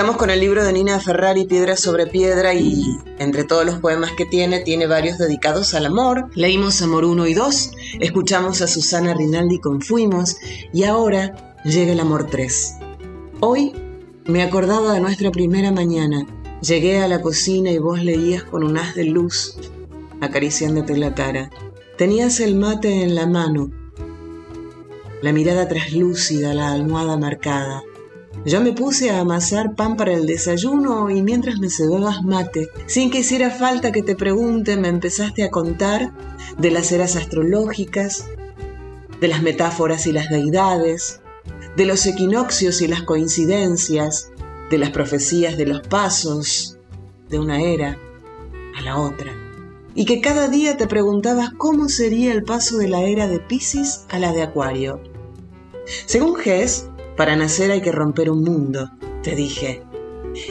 estamos 0.00 0.16
con 0.16 0.30
el 0.30 0.40
libro 0.40 0.64
de 0.64 0.72
Nina 0.72 0.98
Ferrari, 0.98 1.44
Piedra 1.44 1.76
sobre 1.76 2.06
Piedra, 2.06 2.54
y 2.54 2.96
entre 3.18 3.44
todos 3.44 3.66
los 3.66 3.80
poemas 3.80 4.12
que 4.16 4.24
tiene, 4.24 4.60
tiene 4.60 4.86
varios 4.86 5.18
dedicados 5.18 5.74
al 5.74 5.84
amor. 5.84 6.30
Leímos 6.34 6.80
Amor 6.80 7.04
1 7.04 7.26
y 7.26 7.34
2, 7.34 7.72
escuchamos 8.00 8.62
a 8.62 8.66
Susana 8.66 9.12
Rinaldi 9.12 9.58
con 9.58 9.82
Fuimos, 9.82 10.38
y 10.72 10.84
ahora 10.84 11.54
llega 11.66 11.92
el 11.92 12.00
Amor 12.00 12.28
3. 12.30 12.76
Hoy 13.40 13.74
me 14.24 14.42
acordaba 14.42 14.94
de 14.94 15.00
nuestra 15.00 15.30
primera 15.30 15.70
mañana. 15.70 16.26
Llegué 16.62 17.02
a 17.02 17.06
la 17.06 17.20
cocina 17.20 17.70
y 17.70 17.76
vos 17.76 18.02
leías 18.02 18.44
con 18.44 18.64
un 18.64 18.78
haz 18.78 18.94
de 18.94 19.04
luz, 19.04 19.58
acariciándote 20.22 20.96
la 20.96 21.14
cara. 21.14 21.50
Tenías 21.98 22.40
el 22.40 22.56
mate 22.56 23.02
en 23.02 23.14
la 23.14 23.26
mano, 23.26 23.70
la 25.20 25.34
mirada 25.34 25.68
traslúcida, 25.68 26.54
la 26.54 26.72
almohada 26.72 27.18
marcada. 27.18 27.82
Yo 28.46 28.62
me 28.62 28.72
puse 28.72 29.10
a 29.10 29.20
amasar 29.20 29.74
pan 29.74 29.96
para 29.96 30.14
el 30.14 30.26
desayuno 30.26 31.10
y 31.10 31.20
mientras 31.20 31.58
me 31.58 31.68
cebabas 31.68 32.22
mate, 32.22 32.70
sin 32.86 33.10
que 33.10 33.18
hiciera 33.18 33.50
falta 33.50 33.92
que 33.92 34.02
te 34.02 34.16
pregunte, 34.16 34.78
me 34.78 34.88
empezaste 34.88 35.44
a 35.44 35.50
contar 35.50 36.12
de 36.56 36.70
las 36.70 36.90
eras 36.90 37.16
astrológicas, 37.16 38.24
de 39.20 39.28
las 39.28 39.42
metáforas 39.42 40.06
y 40.06 40.12
las 40.12 40.30
deidades, 40.30 41.20
de 41.76 41.84
los 41.84 42.06
equinoccios 42.06 42.80
y 42.80 42.88
las 42.88 43.02
coincidencias, 43.02 44.30
de 44.70 44.78
las 44.78 44.90
profecías 44.90 45.58
de 45.58 45.66
los 45.66 45.86
pasos 45.86 46.78
de 47.28 47.38
una 47.38 47.60
era 47.60 47.98
a 48.76 48.80
la 48.80 48.98
otra. 48.98 49.32
Y 49.94 50.06
que 50.06 50.20
cada 50.20 50.48
día 50.48 50.76
te 50.76 50.86
preguntabas 50.86 51.50
cómo 51.58 51.88
sería 51.88 52.32
el 52.32 52.44
paso 52.44 52.78
de 52.78 52.88
la 52.88 53.02
era 53.02 53.28
de 53.28 53.38
Pisces 53.38 54.06
a 54.08 54.18
la 54.18 54.32
de 54.32 54.42
Acuario. 54.42 55.00
Según 56.06 56.36
Hess, 56.42 56.86
para 57.20 57.36
nacer 57.36 57.70
hay 57.70 57.82
que 57.82 57.92
romper 57.92 58.30
un 58.30 58.42
mundo, 58.42 58.92
te 59.22 59.36
dije. 59.36 59.82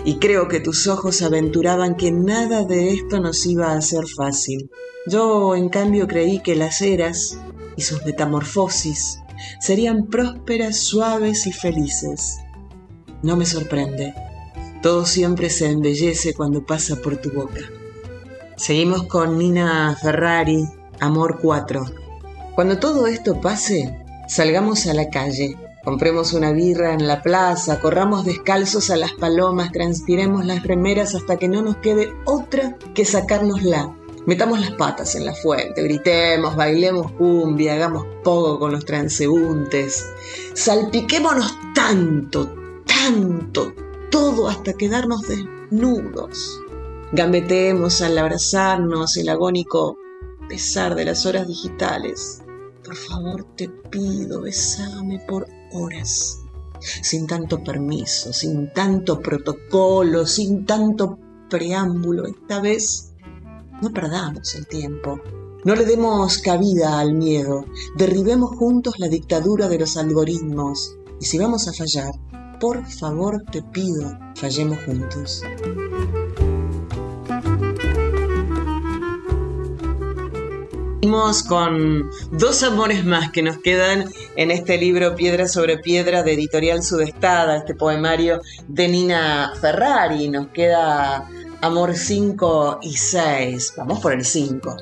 Y 0.06 0.20
creo 0.20 0.48
que 0.48 0.60
tus 0.60 0.86
ojos 0.86 1.24
aventuraban 1.24 1.96
que 1.96 2.12
nada 2.12 2.64
de 2.64 2.94
esto 2.94 3.20
nos 3.20 3.44
iba 3.48 3.74
a 3.74 3.82
ser 3.82 4.06
fácil. 4.06 4.70
Yo, 5.08 5.56
en 5.56 5.70
cambio, 5.70 6.06
creí 6.06 6.44
que 6.44 6.56
las 6.56 6.84
eras 6.84 7.40
y 7.76 7.82
sus 7.82 8.06
metamorfosis 8.06 9.20
serían 9.60 10.10
prósperas, 10.12 10.78
suaves 10.78 11.48
y 11.48 11.54
felices. 11.54 12.38
No 13.24 13.36
me 13.36 13.48
sorprende. 13.48 14.14
Todo 14.84 15.08
siempre 15.08 15.50
se 15.50 15.72
embellece 15.72 16.36
cuando 16.36 16.68
pasa 16.68 16.98
por 16.98 17.18
tu 17.18 17.32
boca. 17.32 17.62
Seguimos 18.58 19.08
con 19.08 19.40
Nina 19.40 19.98
Ferrari, 20.00 20.70
Amor 21.00 21.40
4. 21.42 21.84
Cuando 22.54 22.78
todo 22.78 23.08
esto 23.08 23.42
pase, 23.42 24.06
salgamos 24.28 24.86
a 24.86 24.94
la 24.94 25.10
calle 25.10 25.58
Compremos 25.90 26.34
una 26.34 26.52
birra 26.52 26.94
en 26.94 27.08
la 27.08 27.24
plaza, 27.24 27.80
corramos 27.80 28.24
descalzos 28.24 28.92
a 28.92 28.96
las 28.96 29.14
palomas, 29.14 29.72
transpiremos 29.72 30.46
las 30.46 30.62
remeras 30.62 31.16
hasta 31.16 31.38
que 31.38 31.48
no 31.48 31.64
nos 31.64 31.78
quede 31.78 32.14
otra 32.26 32.78
que 32.94 33.06
sacárnosla. 33.06 33.98
Metamos 34.28 34.60
las 34.60 34.74
patas 34.74 35.16
en 35.16 35.26
la 35.26 35.34
fuente, 35.34 35.82
gritemos, 35.82 36.56
bailemos 36.56 37.12
cumbia, 37.14 37.74
hagamos 37.74 38.06
poco 38.24 38.60
con 38.60 38.72
los 38.74 38.86
transeúntes. 38.86 40.06
Salpiquémonos 40.54 41.58
tanto, 41.74 42.54
tanto, 42.86 43.74
todo 44.12 44.48
hasta 44.48 44.74
quedarnos 44.74 45.24
desnudos. 45.24 46.62
Gambeteemos 47.14 48.04
al 48.04 48.16
abrazarnos 48.16 49.18
el 49.18 49.28
agónico 49.28 49.98
pesar 50.48 50.94
de 50.94 51.06
las 51.06 51.26
horas 51.26 51.48
digitales. 51.48 52.44
Por 52.86 52.96
favor, 52.96 53.44
te 53.56 53.70
pido, 53.70 54.42
besame 54.42 55.20
por 55.28 55.48
horas, 55.74 56.40
sin 56.80 57.28
tanto 57.28 57.64
permiso, 57.64 58.34
sin 58.34 58.72
tanto 58.74 59.20
protocolo, 59.20 60.26
sin 60.26 60.66
tanto 60.66 61.18
preámbulo. 61.50 62.28
Esta 62.28 62.62
vez 62.62 63.14
no 63.82 63.92
perdamos 63.92 64.56
el 64.56 64.68
tiempo. 64.68 65.20
No 65.66 65.76
le 65.76 65.86
demos 65.86 66.38
cabida 66.38 67.00
al 67.00 67.14
miedo. 67.14 67.66
Derribemos 67.98 68.56
juntos 68.58 68.94
la 68.98 69.10
dictadura 69.10 69.68
de 69.68 69.80
los 69.80 69.98
algoritmos. 69.98 70.96
Y 71.20 71.26
si 71.26 71.38
vamos 71.38 71.68
a 71.68 71.74
fallar, 71.74 72.14
por 72.60 72.86
favor 72.86 73.44
te 73.52 73.62
pido, 73.62 74.18
fallemos 74.36 74.80
juntos. 74.86 75.44
Seguimos 81.02 81.44
con 81.44 82.10
dos 82.34 82.62
amores 82.62 83.06
más 83.06 83.32
que 83.32 83.42
nos 83.42 83.60
quedan 83.60 84.04
en 84.36 84.52
este 84.52 84.78
libro 84.78 85.16
Piedra 85.16 85.48
sobre 85.48 85.78
Piedra 85.78 86.24
de 86.24 86.34
Editorial 86.34 86.84
Sudestada, 86.84 87.56
este 87.56 87.74
poemario 87.74 88.42
de 88.68 88.90
Nina 88.90 89.54
Ferrari. 89.62 90.28
Nos 90.28 90.50
queda 90.50 91.26
Amor 91.62 91.96
5 91.96 92.80
y 92.82 92.98
6. 92.98 93.76
Vamos 93.78 94.02
por 94.02 94.12
el 94.12 94.26
5. 94.26 94.76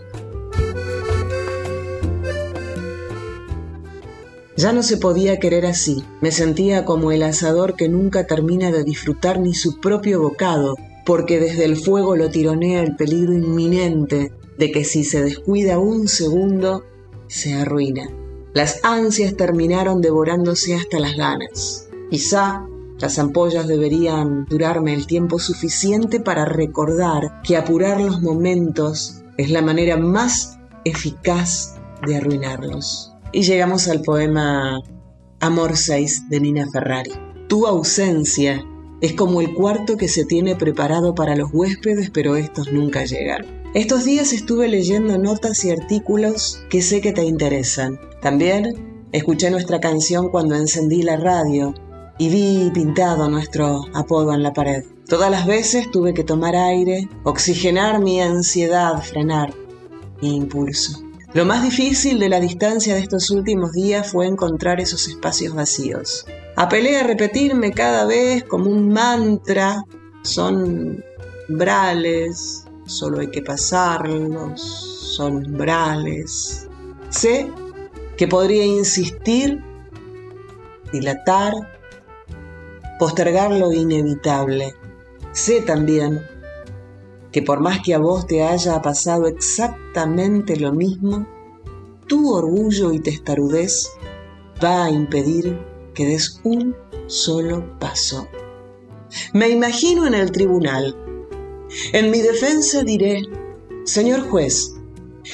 Ya 4.56 4.74
no 4.74 4.82
se 4.82 4.98
podía 4.98 5.38
querer 5.38 5.68
así. 5.68 6.04
Me 6.22 6.32
sentía 6.32 6.84
como 6.84 7.12
el 7.12 7.22
asador 7.22 7.76
que 7.76 7.90
nunca 7.90 8.26
termina 8.26 8.72
de 8.72 8.84
disfrutar 8.84 9.40
ni 9.40 9.54
su 9.54 9.80
propio 9.80 10.20
bocado, 10.20 10.78
porque 11.06 11.40
desde 11.40 11.66
el 11.66 11.78
fuego 11.78 12.16
lo 12.16 12.32
tironea 12.32 12.82
el 12.82 12.96
peligro 12.96 13.34
inminente 13.34 14.32
de 14.58 14.72
que 14.72 14.84
si 14.84 15.04
se 15.04 15.24
descuida 15.24 15.80
un 15.80 16.08
segundo, 16.08 16.84
se 17.28 17.54
arruina. 17.54 18.10
Las 18.54 18.84
ansias 18.84 19.36
terminaron 19.36 20.02
devorándose 20.02 20.76
hasta 20.76 21.00
las 21.00 21.16
ganas. 21.16 21.88
Quizá 22.10 22.66
Las 23.00 23.20
ampollas 23.20 23.68
deberían 23.68 24.46
durarme 24.46 24.96
el 24.96 25.06
tiempo 25.06 25.38
suficiente 25.38 26.20
para 26.20 26.46
recordar 26.46 27.42
que 27.44 27.56
apurar 27.56 28.02
los 28.02 28.22
momentos 28.24 29.22
es 29.38 29.52
la 29.52 29.62
manera 29.62 29.98
más 29.98 30.58
eficaz 30.84 31.76
de 32.08 32.16
arruinarlos. 32.16 33.14
Y 33.32 33.44
llegamos 33.44 33.88
al 33.88 34.02
poema 34.02 34.82
Amor 35.40 35.78
6 35.78 36.30
de 36.30 36.40
Nina 36.40 36.66
Ferrari. 36.72 37.12
Tu 37.48 37.68
ausencia 37.68 38.66
es 39.00 39.14
como 39.14 39.42
el 39.42 39.54
cuarto 39.54 39.96
que 39.96 40.08
se 40.08 40.26
tiene 40.26 40.56
preparado 40.56 41.14
para 41.14 41.36
los 41.36 41.52
huéspedes, 41.54 42.10
pero 42.10 42.36
estos 42.36 42.72
nunca 42.74 43.06
llegan. 43.06 43.57
Estos 43.78 44.06
días 44.06 44.34
estuve 44.34 44.68
leyendo 44.68 45.20
notas 45.20 45.64
y 45.64 45.70
artículos 45.70 46.64
que 46.68 46.82
sé 46.82 47.00
que 47.00 47.14
te 47.14 47.24
interesan. 47.24 48.00
También 48.24 49.06
escuché 49.12 49.52
nuestra 49.52 49.80
canción 49.80 50.30
cuando 50.30 50.56
encendí 50.56 51.04
la 51.04 51.18
radio 51.18 51.76
y 52.18 52.30
vi 52.30 52.72
pintado 52.74 53.30
nuestro 53.30 53.86
apodo 53.94 54.34
en 54.34 54.42
la 54.42 54.52
pared. 54.52 54.84
Todas 55.08 55.30
las 55.30 55.46
veces 55.46 55.92
tuve 55.92 56.16
que 56.16 56.24
tomar 56.24 56.56
aire, 56.56 57.08
oxigenar 57.24 58.00
mi 58.02 58.20
ansiedad, 58.20 59.00
frenar 59.04 59.54
mi 60.24 60.36
impulso. 60.36 61.00
Lo 61.36 61.46
más 61.46 61.62
difícil 61.62 62.18
de 62.18 62.30
la 62.30 62.40
distancia 62.40 62.96
de 62.96 63.02
estos 63.02 63.30
últimos 63.30 63.74
días 63.74 64.12
fue 64.12 64.26
encontrar 64.26 64.82
esos 64.82 65.08
espacios 65.08 65.54
vacíos. 65.54 66.26
Apelé 66.56 66.98
a 66.98 67.04
repetirme 67.04 67.72
cada 67.74 68.06
vez 68.06 68.44
como 68.44 68.72
un 68.72 68.90
mantra. 68.92 69.84
Son 70.24 71.04
umbrales, 71.48 72.67
solo 72.88 73.20
hay 73.20 73.30
que 73.30 73.42
pasarlos, 73.42 74.62
son 75.16 75.38
umbrales. 75.38 76.68
Sé 77.10 77.52
que 78.18 78.28
podría 78.28 78.66
insistir, 78.66 79.64
dilatar, 80.92 81.54
postergar 83.00 83.52
lo 83.52 83.72
inevitable. 83.72 84.74
Sé 85.32 85.62
también 85.62 86.22
que 87.32 87.42
por 87.42 87.60
más 87.60 87.82
que 87.82 87.94
a 87.94 88.00
vos 88.00 88.26
te 88.26 88.44
haya 88.44 88.82
pasado 88.82 89.28
exactamente 89.28 90.56
lo 90.58 90.74
mismo, 90.74 91.28
tu 92.08 92.34
orgullo 92.34 92.92
y 92.94 93.00
testarudez 93.00 93.92
va 94.64 94.86
a 94.86 94.90
impedir 94.90 95.60
que 95.94 96.06
des 96.06 96.40
un 96.44 96.76
solo 97.08 97.78
paso. 97.80 98.28
Me 99.34 99.50
imagino 99.50 100.08
en 100.08 100.14
el 100.14 100.32
tribunal. 100.32 100.96
En 101.94 102.12
mi 102.12 102.22
defensa 102.22 102.84
diré, 102.84 103.22
señor 103.86 104.22
juez, 104.30 104.74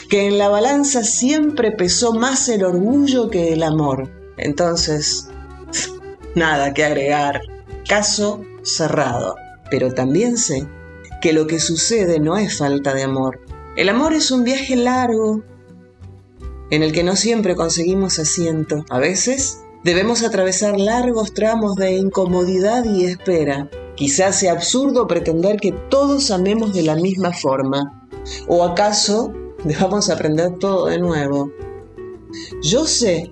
que 0.09 0.27
en 0.27 0.37
la 0.37 0.49
balanza 0.49 1.03
siempre 1.03 1.71
pesó 1.71 2.13
más 2.13 2.49
el 2.49 2.63
orgullo 2.63 3.29
que 3.29 3.53
el 3.53 3.63
amor. 3.63 4.11
Entonces, 4.37 5.29
nada 6.35 6.73
que 6.73 6.83
agregar. 6.83 7.41
Caso 7.87 8.43
cerrado. 8.63 9.35
Pero 9.69 9.91
también 9.93 10.37
sé 10.37 10.67
que 11.21 11.33
lo 11.33 11.47
que 11.47 11.59
sucede 11.59 12.19
no 12.19 12.37
es 12.37 12.57
falta 12.57 12.93
de 12.93 13.03
amor. 13.03 13.41
El 13.75 13.89
amor 13.89 14.13
es 14.13 14.31
un 14.31 14.43
viaje 14.43 14.75
largo 14.75 15.43
en 16.69 16.83
el 16.83 16.91
que 16.91 17.03
no 17.03 17.15
siempre 17.15 17.55
conseguimos 17.55 18.19
asiento. 18.19 18.85
A 18.89 18.99
veces 18.99 19.59
debemos 19.83 20.23
atravesar 20.23 20.79
largos 20.79 21.33
tramos 21.33 21.75
de 21.75 21.93
incomodidad 21.93 22.83
y 22.85 23.05
espera. 23.05 23.69
Quizás 23.95 24.39
sea 24.39 24.53
absurdo 24.53 25.07
pretender 25.07 25.57
que 25.59 25.71
todos 25.71 26.31
amemos 26.31 26.73
de 26.73 26.81
la 26.81 26.95
misma 26.95 27.31
forma. 27.31 28.07
¿O 28.47 28.63
acaso 28.63 29.31
debamos 29.63 30.09
aprender 30.09 30.57
todo 30.57 30.87
de 30.87 30.97
nuevo? 30.97 31.51
Yo 32.63 32.87
sé 32.87 33.31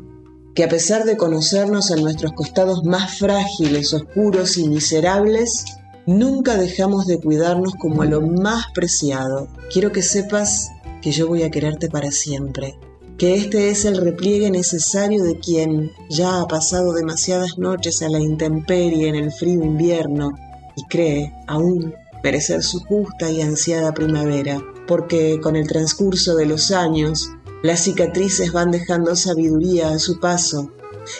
que 0.54 0.64
a 0.64 0.70
pesar 0.70 1.06
de 1.06 1.18
conocernos 1.18 1.90
en 1.90 2.04
nuestros 2.04 2.34
costados 2.34 2.84
más 2.84 3.18
frágiles, 3.18 3.94
oscuros 3.94 4.58
y 4.58 4.68
miserables, 4.68 5.66
nunca 6.06 6.58
dejamos 6.58 7.08
de 7.08 7.20
cuidarnos 7.20 7.74
como 7.76 8.04
a 8.04 8.06
lo 8.06 8.22
más 8.22 8.66
preciado. 8.76 9.48
Quiero 9.72 9.92
que 9.92 10.04
sepas 10.04 10.70
que 11.02 11.12
yo 11.12 11.28
voy 11.28 11.42
a 11.42 11.50
quererte 11.50 11.90
para 11.90 12.12
siempre, 12.12 12.78
que 13.18 13.36
este 13.36 13.72
es 13.72 13.86
el 13.86 13.98
repliegue 13.98 14.52
necesario 14.52 15.24
de 15.24 15.40
quien 15.40 15.92
ya 16.10 16.42
ha 16.42 16.48
pasado 16.48 16.94
demasiadas 16.94 17.58
noches 17.58 18.04
a 18.04 18.10
la 18.10 18.20
intemperie 18.20 19.08
en 19.08 19.16
el 19.16 19.32
frío 19.32 19.64
invierno 19.64 20.34
y 20.76 20.86
cree 20.86 21.34
aún 21.48 21.94
merecer 22.24 22.64
su 22.64 22.80
justa 22.82 23.30
y 23.30 23.42
ansiada 23.42 23.94
primavera, 23.94 24.62
porque 24.88 25.40
con 25.42 25.56
el 25.56 25.68
transcurso 25.68 26.36
de 26.36 26.46
los 26.46 26.72
años 26.72 27.32
las 27.64 27.82
cicatrices 27.82 28.52
van 28.52 28.72
dejando 28.72 29.16
sabiduría 29.16 29.90
a 29.90 30.00
su 30.00 30.20
paso 30.20 30.72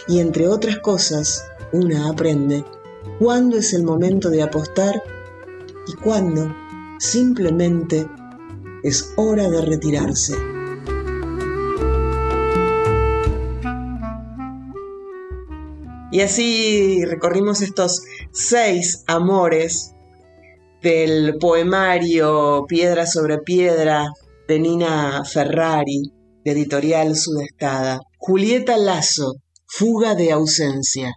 y 0.08 0.20
entre 0.20 0.48
otras 0.48 0.80
cosas 0.80 1.44
una 1.72 2.10
aprende 2.10 2.66
cuándo 3.20 3.58
es 3.58 3.74
el 3.74 3.84
momento 3.84 4.30
de 4.30 4.42
apostar 4.42 5.04
y 5.88 5.94
cuándo 5.94 6.54
simplemente 7.00 8.08
es 8.84 9.14
hora 9.16 9.50
de 9.50 9.62
retirarse. 9.62 10.61
Y 16.12 16.22
así 16.22 17.06
recorrimos 17.06 17.62
estos 17.62 18.02
seis 18.34 19.04
amores 19.08 19.94
del 20.82 21.38
poemario 21.40 22.66
Piedra 22.68 23.06
sobre 23.06 23.38
Piedra 23.38 24.10
de 24.48 24.60
Nina 24.60 25.24
Ferrari, 25.24 26.02
de 26.44 26.52
editorial 26.52 27.16
Sudestada. 27.16 28.02
Julieta 28.18 28.78
Lazo, 28.78 29.36
Fuga 29.66 30.16
de 30.16 30.34
ausencia. 30.34 31.14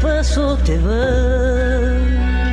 paso 0.00 0.56
te 0.64 0.78
vas. 0.78 2.47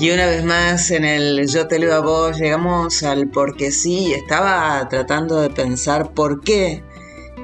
Y 0.00 0.10
una 0.12 0.24
vez 0.24 0.42
más 0.42 0.90
en 0.92 1.04
el 1.04 1.46
Yo 1.46 1.68
te 1.68 1.78
leo 1.78 1.94
a 1.94 2.00
vos 2.00 2.38
llegamos 2.38 3.02
al 3.02 3.28
porque 3.28 3.70
sí. 3.70 4.14
Estaba 4.14 4.88
tratando 4.88 5.42
de 5.42 5.50
pensar 5.50 6.14
por 6.14 6.40
qué 6.40 6.82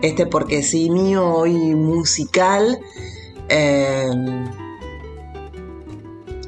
este 0.01 0.25
porque 0.25 0.63
sí 0.63 0.89
mío 0.89 1.23
hoy 1.23 1.53
musical. 1.75 2.79
Em, 3.51 4.47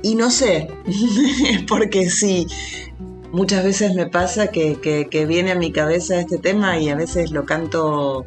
y 0.01 0.15
no 0.15 0.31
sé, 0.31 0.69
porque 1.69 2.09
sí. 2.09 2.47
Muchas 3.31 3.63
veces 3.63 3.95
me 3.95 4.07
pasa 4.07 4.47
que, 4.47 5.27
viene 5.29 5.51
a 5.51 5.57
mi 5.57 5.73
cabeza 5.73 6.19
este 6.19 6.39
tema 6.39 6.79
y 6.79 6.89
a 6.89 6.95
veces 6.95 7.33
lo 7.33 7.45
canto 7.45 8.25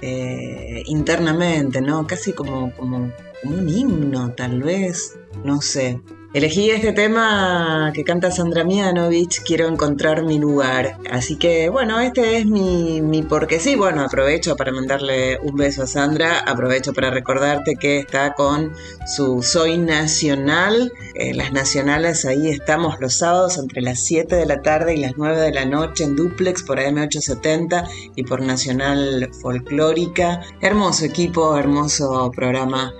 eh, 0.00 0.84
internamente, 0.86 1.80
¿no? 1.80 2.06
Casi 2.06 2.32
como, 2.32 2.72
como, 2.76 3.10
como 3.42 3.56
un 3.56 3.68
himno, 3.68 4.32
tal 4.34 4.62
vez. 4.62 5.18
No 5.42 5.60
sé. 5.60 6.00
Elegí 6.34 6.70
este 6.70 6.94
tema 6.94 7.92
que 7.92 8.04
canta 8.04 8.30
Sandra 8.30 8.64
Mianovich, 8.64 9.42
Quiero 9.42 9.68
encontrar 9.68 10.22
mi 10.22 10.38
lugar. 10.38 10.96
Así 11.10 11.36
que 11.36 11.68
bueno, 11.68 12.00
este 12.00 12.38
es 12.38 12.46
mi, 12.46 13.02
mi 13.02 13.20
porque 13.20 13.60
sí. 13.60 13.76
Bueno, 13.76 14.00
aprovecho 14.00 14.56
para 14.56 14.72
mandarle 14.72 15.38
un 15.42 15.56
beso 15.56 15.82
a 15.82 15.86
Sandra, 15.86 16.38
aprovecho 16.38 16.94
para 16.94 17.10
recordarte 17.10 17.76
que 17.76 17.98
está 17.98 18.32
con 18.32 18.72
su 19.06 19.42
Soy 19.42 19.76
Nacional. 19.76 20.90
En 21.16 21.36
las 21.36 21.52
nacionales 21.52 22.24
ahí 22.24 22.48
estamos 22.48 22.98
los 22.98 23.12
sábados 23.18 23.58
entre 23.58 23.82
las 23.82 24.00
7 24.00 24.34
de 24.34 24.46
la 24.46 24.62
tarde 24.62 24.94
y 24.94 25.00
las 25.00 25.12
9 25.18 25.38
de 25.38 25.52
la 25.52 25.66
noche 25.66 26.04
en 26.04 26.16
duplex 26.16 26.62
por 26.62 26.78
AM870 26.78 27.86
y 28.16 28.22
por 28.22 28.40
Nacional 28.40 29.28
Folclórica. 29.42 30.40
Hermoso 30.62 31.04
equipo, 31.04 31.58
hermoso 31.58 32.30
programa 32.34 32.90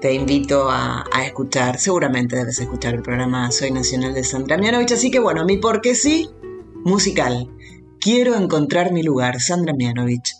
te 0.00 0.14
invito 0.14 0.68
a, 0.70 1.04
escuchar, 1.24 1.78
seguramente 1.78 2.36
debes 2.36 2.58
escuchar 2.60 2.94
el 2.94 3.02
programa 3.02 3.50
Soy 3.50 3.70
Nacional 3.70 4.14
de 4.14 4.22
Sandra 4.22 4.56
Mianovich, 4.56 4.92
así 4.92 5.10
que 5.10 5.18
bueno, 5.18 5.44
mi 5.44 5.56
porque 5.56 5.94
sí, 5.94 6.30
musical. 6.84 7.50
Quiero 8.00 8.36
encontrar 8.36 8.92
mi 8.92 9.02
lugar, 9.02 9.40
Sandra 9.40 9.74
Mianovich. 9.74 10.34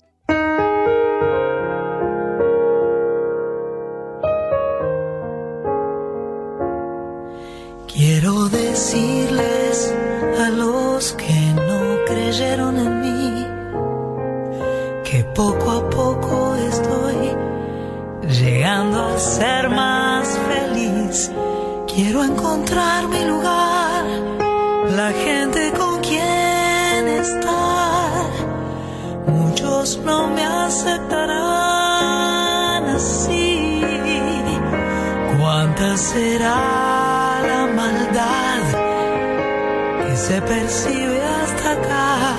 Quiero 7.93 8.49
decirles 8.49 9.38
a 18.79 19.18
ser 19.18 19.68
más 19.70 20.39
feliz. 20.49 21.33
Quiero 21.93 22.22
encontrar 22.22 23.09
mi 23.09 23.24
lugar, 23.24 24.05
la 24.97 25.11
gente 25.11 25.72
con 25.76 26.01
quien 26.01 27.09
estar. 27.09 28.22
Muchos 29.26 29.99
no 30.05 30.29
me 30.29 30.45
aceptarán 30.45 31.24
así. 32.95 33.83
¿Cuánta 35.41 35.97
será 35.97 37.41
la 37.51 37.66
maldad 37.74 38.62
que 40.07 40.16
se 40.16 40.41
percibe 40.41 41.20
hasta 41.43 41.72
acá? 41.72 42.37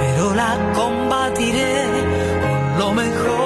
Pero 0.00 0.34
la 0.34 0.72
combatiré 0.74 1.86
con 2.76 2.78
lo 2.78 2.92
mejor 2.92 3.43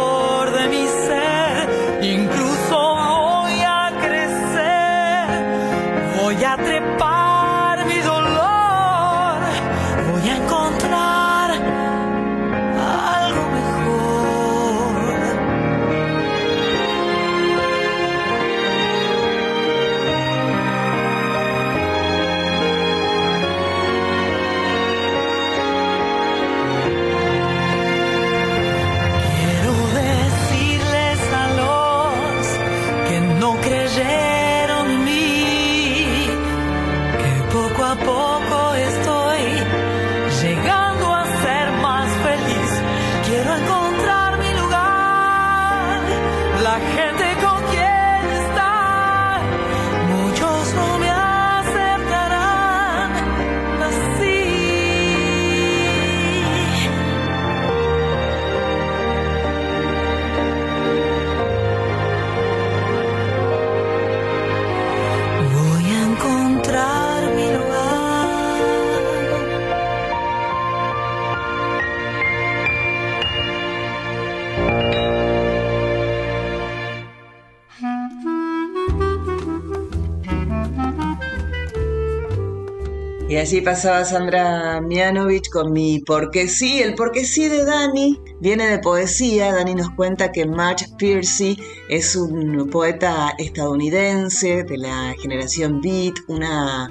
Y 83.29 83.37
así 83.37 83.61
pasaba 83.61 84.07
Sandra 84.07 84.81
Mianovich 84.81 85.51
con 85.51 85.70
mi 85.70 85.99
porque 86.01 86.49
sí. 86.49 86.81
El 86.81 86.95
porque 86.95 87.26
sí 87.26 87.47
de 87.49 87.62
Dani 87.62 88.18
viene 88.41 88.66
de 88.66 88.79
poesía. 88.79 89.53
Dani 89.53 89.74
nos 89.74 89.91
cuenta 89.91 90.33
que 90.33 90.47
Marge 90.47 90.87
Piercy 90.97 91.59
es 91.91 92.16
un 92.16 92.70
poeta 92.70 93.35
estadounidense 93.37 94.64
de 94.64 94.79
la 94.79 95.14
generación 95.20 95.83
Beat, 95.83 96.14
una 96.29 96.89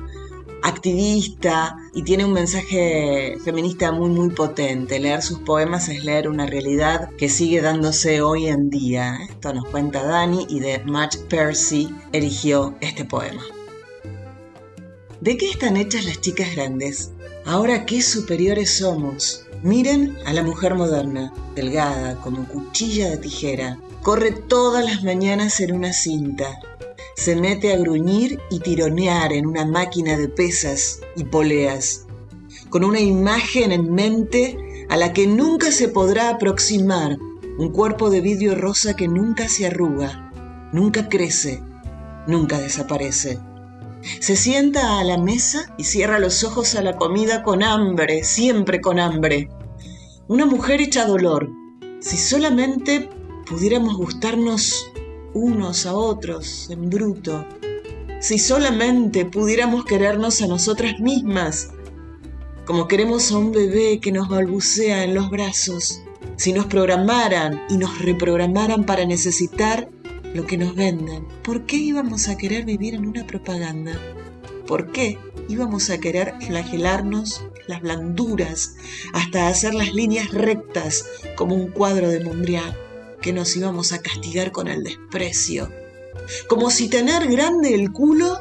activista 0.62 1.76
y 1.96 2.04
tiene 2.04 2.26
un 2.26 2.34
mensaje 2.34 3.38
feminista 3.44 3.92
muy 3.92 4.12
muy 4.12 4.30
potente. 4.30 5.00
Leer 5.00 5.24
sus 5.24 5.40
poemas 5.40 5.90
es 5.90 6.04
leer 6.06 6.30
una 6.30 6.46
realidad 6.46 7.10
que 7.18 7.30
sigue 7.30 7.62
dándose 7.62 8.22
hoy 8.22 8.46
en 8.46 8.70
día. 8.70 9.18
Esto 9.28 9.56
nos 9.56 9.68
cuenta 9.70 10.04
Dani 10.04 10.46
y 10.50 10.60
de 10.60 10.84
Marge 10.86 11.18
Piercy 11.30 11.90
eligió 12.12 12.76
este 12.80 13.06
poema. 13.06 13.42
¿De 15.22 15.36
qué 15.36 15.50
están 15.50 15.78
hechas 15.78 16.06
las 16.06 16.22
chicas 16.22 16.56
grandes? 16.56 17.12
Ahora 17.44 17.88
qué 17.88 18.04
superiores 18.04 18.78
somos. 18.78 19.48
Miren 19.64 20.16
a 20.28 20.34
la 20.34 20.44
mujer 20.44 20.76
moderna, 20.76 21.34
delgada 21.56 22.22
como 22.22 22.48
cuchilla 22.48 23.10
de 23.10 23.18
tijera. 23.18 23.80
Corre 24.04 24.32
todas 24.32 24.86
las 24.86 25.04
mañanas 25.04 25.60
en 25.60 25.74
una 25.74 25.92
cinta. 25.92 26.60
Se 27.16 27.36
mete 27.36 27.74
a 27.74 27.78
gruñir 27.78 28.40
y 28.52 28.60
tironear 28.60 29.34
en 29.34 29.48
una 29.48 29.66
máquina 29.66 30.16
de 30.18 30.30
pesas 30.30 31.00
y 31.16 31.24
poleas. 31.24 32.06
Con 32.70 32.84
una 32.84 33.00
imagen 33.00 33.72
en 33.72 33.92
mente 33.92 34.86
a 34.88 34.98
la 34.98 35.14
que 35.14 35.26
nunca 35.26 35.72
se 35.72 35.88
podrá 35.88 36.30
aproximar. 36.30 37.18
Un 37.58 37.72
cuerpo 37.72 38.12
de 38.12 38.22
vidrio 38.22 38.54
rosa 38.54 38.96
que 38.96 39.08
nunca 39.08 39.50
se 39.50 39.66
arruga, 39.66 40.32
nunca 40.74 41.10
crece, 41.10 41.64
nunca 42.28 42.60
desaparece. 42.60 43.40
Se 44.20 44.36
sienta 44.36 45.00
a 45.00 45.04
la 45.04 45.18
mesa 45.18 45.74
y 45.78 45.84
cierra 45.84 46.20
los 46.20 46.44
ojos 46.44 46.76
a 46.76 46.82
la 46.82 46.98
comida 46.98 47.44
con 47.44 47.64
hambre, 47.64 48.24
siempre 48.24 48.82
con 48.82 49.00
hambre. 49.00 49.50
Una 50.28 50.46
mujer 50.46 50.82
hecha 50.82 51.06
dolor. 51.06 51.50
Si 52.00 52.18
solamente 52.18 53.10
pudiéramos 53.48 53.96
gustarnos 53.98 54.92
unos 55.34 55.86
a 55.86 55.94
otros 55.94 56.70
en 56.70 56.90
bruto. 56.90 57.46
Si 58.20 58.40
solamente 58.40 59.26
pudiéramos 59.26 59.86
querernos 59.86 60.42
a 60.42 60.48
nosotras 60.48 61.00
mismas, 61.00 61.70
como 62.66 62.88
queremos 62.88 63.32
a 63.32 63.38
un 63.38 63.52
bebé 63.52 64.00
que 64.00 64.12
nos 64.12 64.28
balbucea 64.28 65.04
en 65.04 65.14
los 65.14 65.30
brazos. 65.30 66.02
Si 66.36 66.52
nos 66.52 66.66
programaran 66.66 67.62
y 67.70 67.78
nos 67.78 68.00
reprogramaran 68.00 68.84
para 68.84 69.06
necesitar 69.06 69.90
lo 70.34 70.46
que 70.46 70.58
nos 70.58 70.76
venden. 70.76 71.26
¿Por 71.44 71.66
qué 71.66 71.78
íbamos 71.78 72.28
a 72.28 72.38
querer 72.38 72.66
vivir 72.66 72.94
en 72.96 73.08
una 73.08 73.26
propaganda? 73.26 74.00
¿Por 74.66 74.92
qué 74.92 75.18
íbamos 75.48 75.90
a 75.90 76.00
querer 76.00 76.36
flagelarnos 76.46 77.44
las 77.68 77.82
blanduras 77.82 78.76
hasta 79.14 79.48
hacer 79.48 79.74
las 79.74 79.94
líneas 79.94 80.32
rectas 80.32 81.06
como 81.36 81.56
un 81.56 81.70
cuadro 81.70 82.10
de 82.10 82.24
Mondrian? 82.24 82.76
Que 83.22 83.34
nos 83.34 83.56
íbamos 83.56 83.94
a 83.94 84.02
castigar 84.02 84.52
con 84.52 84.68
el 84.68 84.84
desprecio. 84.84 85.72
Como 86.48 86.70
si 86.70 86.90
tener 86.90 87.28
grande 87.28 87.74
el 87.74 87.92
culo 87.92 88.38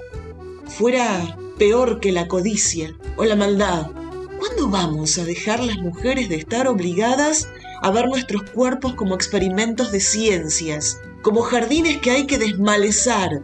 fuera 0.66 1.38
peor 1.58 2.00
que 2.00 2.12
la 2.12 2.28
codicia 2.28 2.94
o 3.16 3.24
la 3.24 3.36
maldad. 3.36 3.90
¿Cuándo 4.38 4.68
vamos 4.68 5.16
a 5.18 5.24
dejar 5.24 5.60
las 5.62 5.78
mujeres 5.78 6.28
de 6.28 6.36
estar 6.36 6.68
obligadas 6.68 7.48
a 7.82 7.90
ver 7.90 8.08
nuestros 8.08 8.42
cuerpos 8.50 8.94
como 8.94 9.14
experimentos 9.14 9.92
de 9.92 10.00
ciencias, 10.00 11.00
como 11.26 11.42
jardines 11.42 11.98
que 11.98 12.12
hay 12.12 12.24
que 12.24 12.38
desmalezar, 12.38 13.42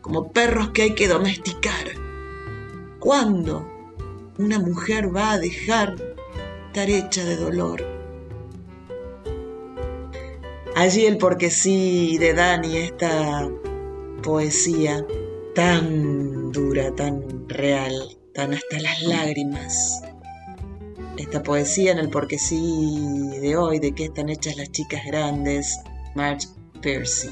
como 0.00 0.32
perros 0.32 0.70
que 0.70 0.80
hay 0.80 0.94
que 0.94 1.06
domesticar? 1.06 1.84
¿Cuándo 2.98 3.68
una 4.38 4.58
mujer 4.58 5.14
va 5.14 5.32
a 5.32 5.38
dejar 5.38 5.96
estar 6.68 6.88
hecha 6.88 7.22
de 7.26 7.36
dolor? 7.36 7.84
Allí 10.74 11.04
el 11.04 11.18
porque 11.18 11.50
sí 11.50 12.16
de 12.16 12.32
Dani, 12.32 12.78
esta 12.78 13.50
poesía 14.22 15.06
tan 15.54 16.52
dura, 16.52 16.94
tan 16.94 17.46
real, 17.50 18.16
tan 18.32 18.54
hasta 18.54 18.80
las 18.80 19.02
lágrimas. 19.02 20.00
Esta 21.18 21.42
poesía 21.42 21.92
en 21.92 21.98
el 21.98 22.08
porque 22.08 22.38
sí 22.38 23.28
de 23.42 23.58
hoy, 23.58 23.78
de 23.78 23.92
qué 23.92 24.04
están 24.04 24.30
hechas 24.30 24.56
las 24.56 24.72
chicas 24.72 25.02
grandes, 25.04 25.78
Marge 26.14 26.48
Percy. 26.84 27.30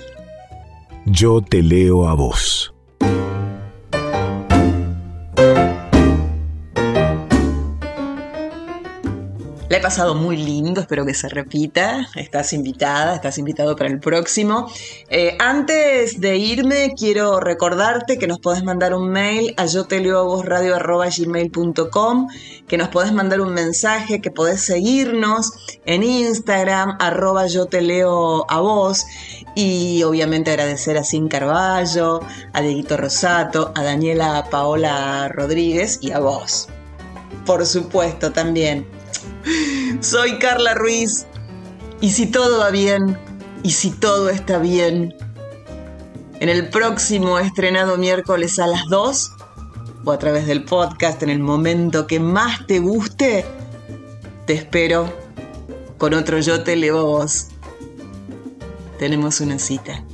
Yo 1.04 1.42
te 1.42 1.62
leo 1.62 2.08
a 2.08 2.14
vos. 2.14 2.71
La 9.72 9.78
he 9.78 9.80
pasado 9.80 10.14
muy 10.14 10.36
lindo, 10.36 10.82
espero 10.82 11.06
que 11.06 11.14
se 11.14 11.30
repita. 11.30 12.06
Estás 12.14 12.52
invitada, 12.52 13.14
estás 13.14 13.38
invitado 13.38 13.74
para 13.74 13.88
el 13.88 14.00
próximo. 14.00 14.70
Eh, 15.08 15.34
antes 15.38 16.20
de 16.20 16.36
irme, 16.36 16.92
quiero 16.94 17.40
recordarte 17.40 18.18
que 18.18 18.26
nos 18.26 18.38
podés 18.38 18.64
mandar 18.64 18.92
un 18.92 19.08
mail 19.08 19.54
a 19.56 19.64
yo 19.64 19.86
te 19.86 20.00
leo 20.00 20.18
a 20.18 20.22
vos 20.24 20.44
radio 20.44 20.76
gmail.com, 20.76 22.28
que 22.68 22.76
nos 22.76 22.88
podés 22.88 23.14
mandar 23.14 23.40
un 23.40 23.54
mensaje, 23.54 24.20
que 24.20 24.30
podés 24.30 24.60
seguirnos 24.60 25.52
en 25.86 26.02
Instagram, 26.02 26.98
arroba 27.00 27.46
yo 27.46 27.64
te 27.64 27.80
leo 27.80 28.44
a 28.50 28.60
vos. 28.60 29.06
Y 29.54 30.02
obviamente 30.02 30.50
agradecer 30.50 30.98
a 30.98 31.02
Sin 31.02 31.28
Carballo, 31.28 32.20
a 32.52 32.60
Dieguito 32.60 32.98
Rosato, 32.98 33.72
a 33.74 33.82
Daniela 33.82 34.48
Paola 34.50 35.30
Rodríguez 35.30 35.98
y 36.02 36.10
a 36.10 36.18
vos. 36.18 36.68
Por 37.46 37.64
supuesto, 37.64 38.32
también 38.32 38.86
soy 40.00 40.38
Carla 40.38 40.74
Ruiz 40.74 41.26
y 42.00 42.10
si 42.10 42.26
todo 42.26 42.60
va 42.60 42.70
bien 42.70 43.18
y 43.62 43.70
si 43.70 43.90
todo 43.90 44.28
está 44.28 44.58
bien, 44.58 45.14
en 46.40 46.48
el 46.48 46.68
próximo 46.68 47.38
estrenado 47.38 47.96
miércoles 47.96 48.58
a 48.58 48.66
las 48.66 48.86
2 48.88 49.32
o 50.04 50.10
a 50.10 50.18
través 50.18 50.46
del 50.46 50.64
podcast 50.64 51.22
en 51.22 51.30
el 51.30 51.38
momento 51.38 52.08
que 52.08 52.18
más 52.18 52.66
te 52.66 52.80
guste, 52.80 53.44
te 54.46 54.54
espero 54.54 55.12
con 55.98 56.14
otro 56.14 56.40
Yo 56.40 56.64
te 56.64 56.74
leo 56.74 57.06
vos. 57.06 57.46
Tenemos 58.98 59.40
una 59.40 59.60
cita. 59.60 60.04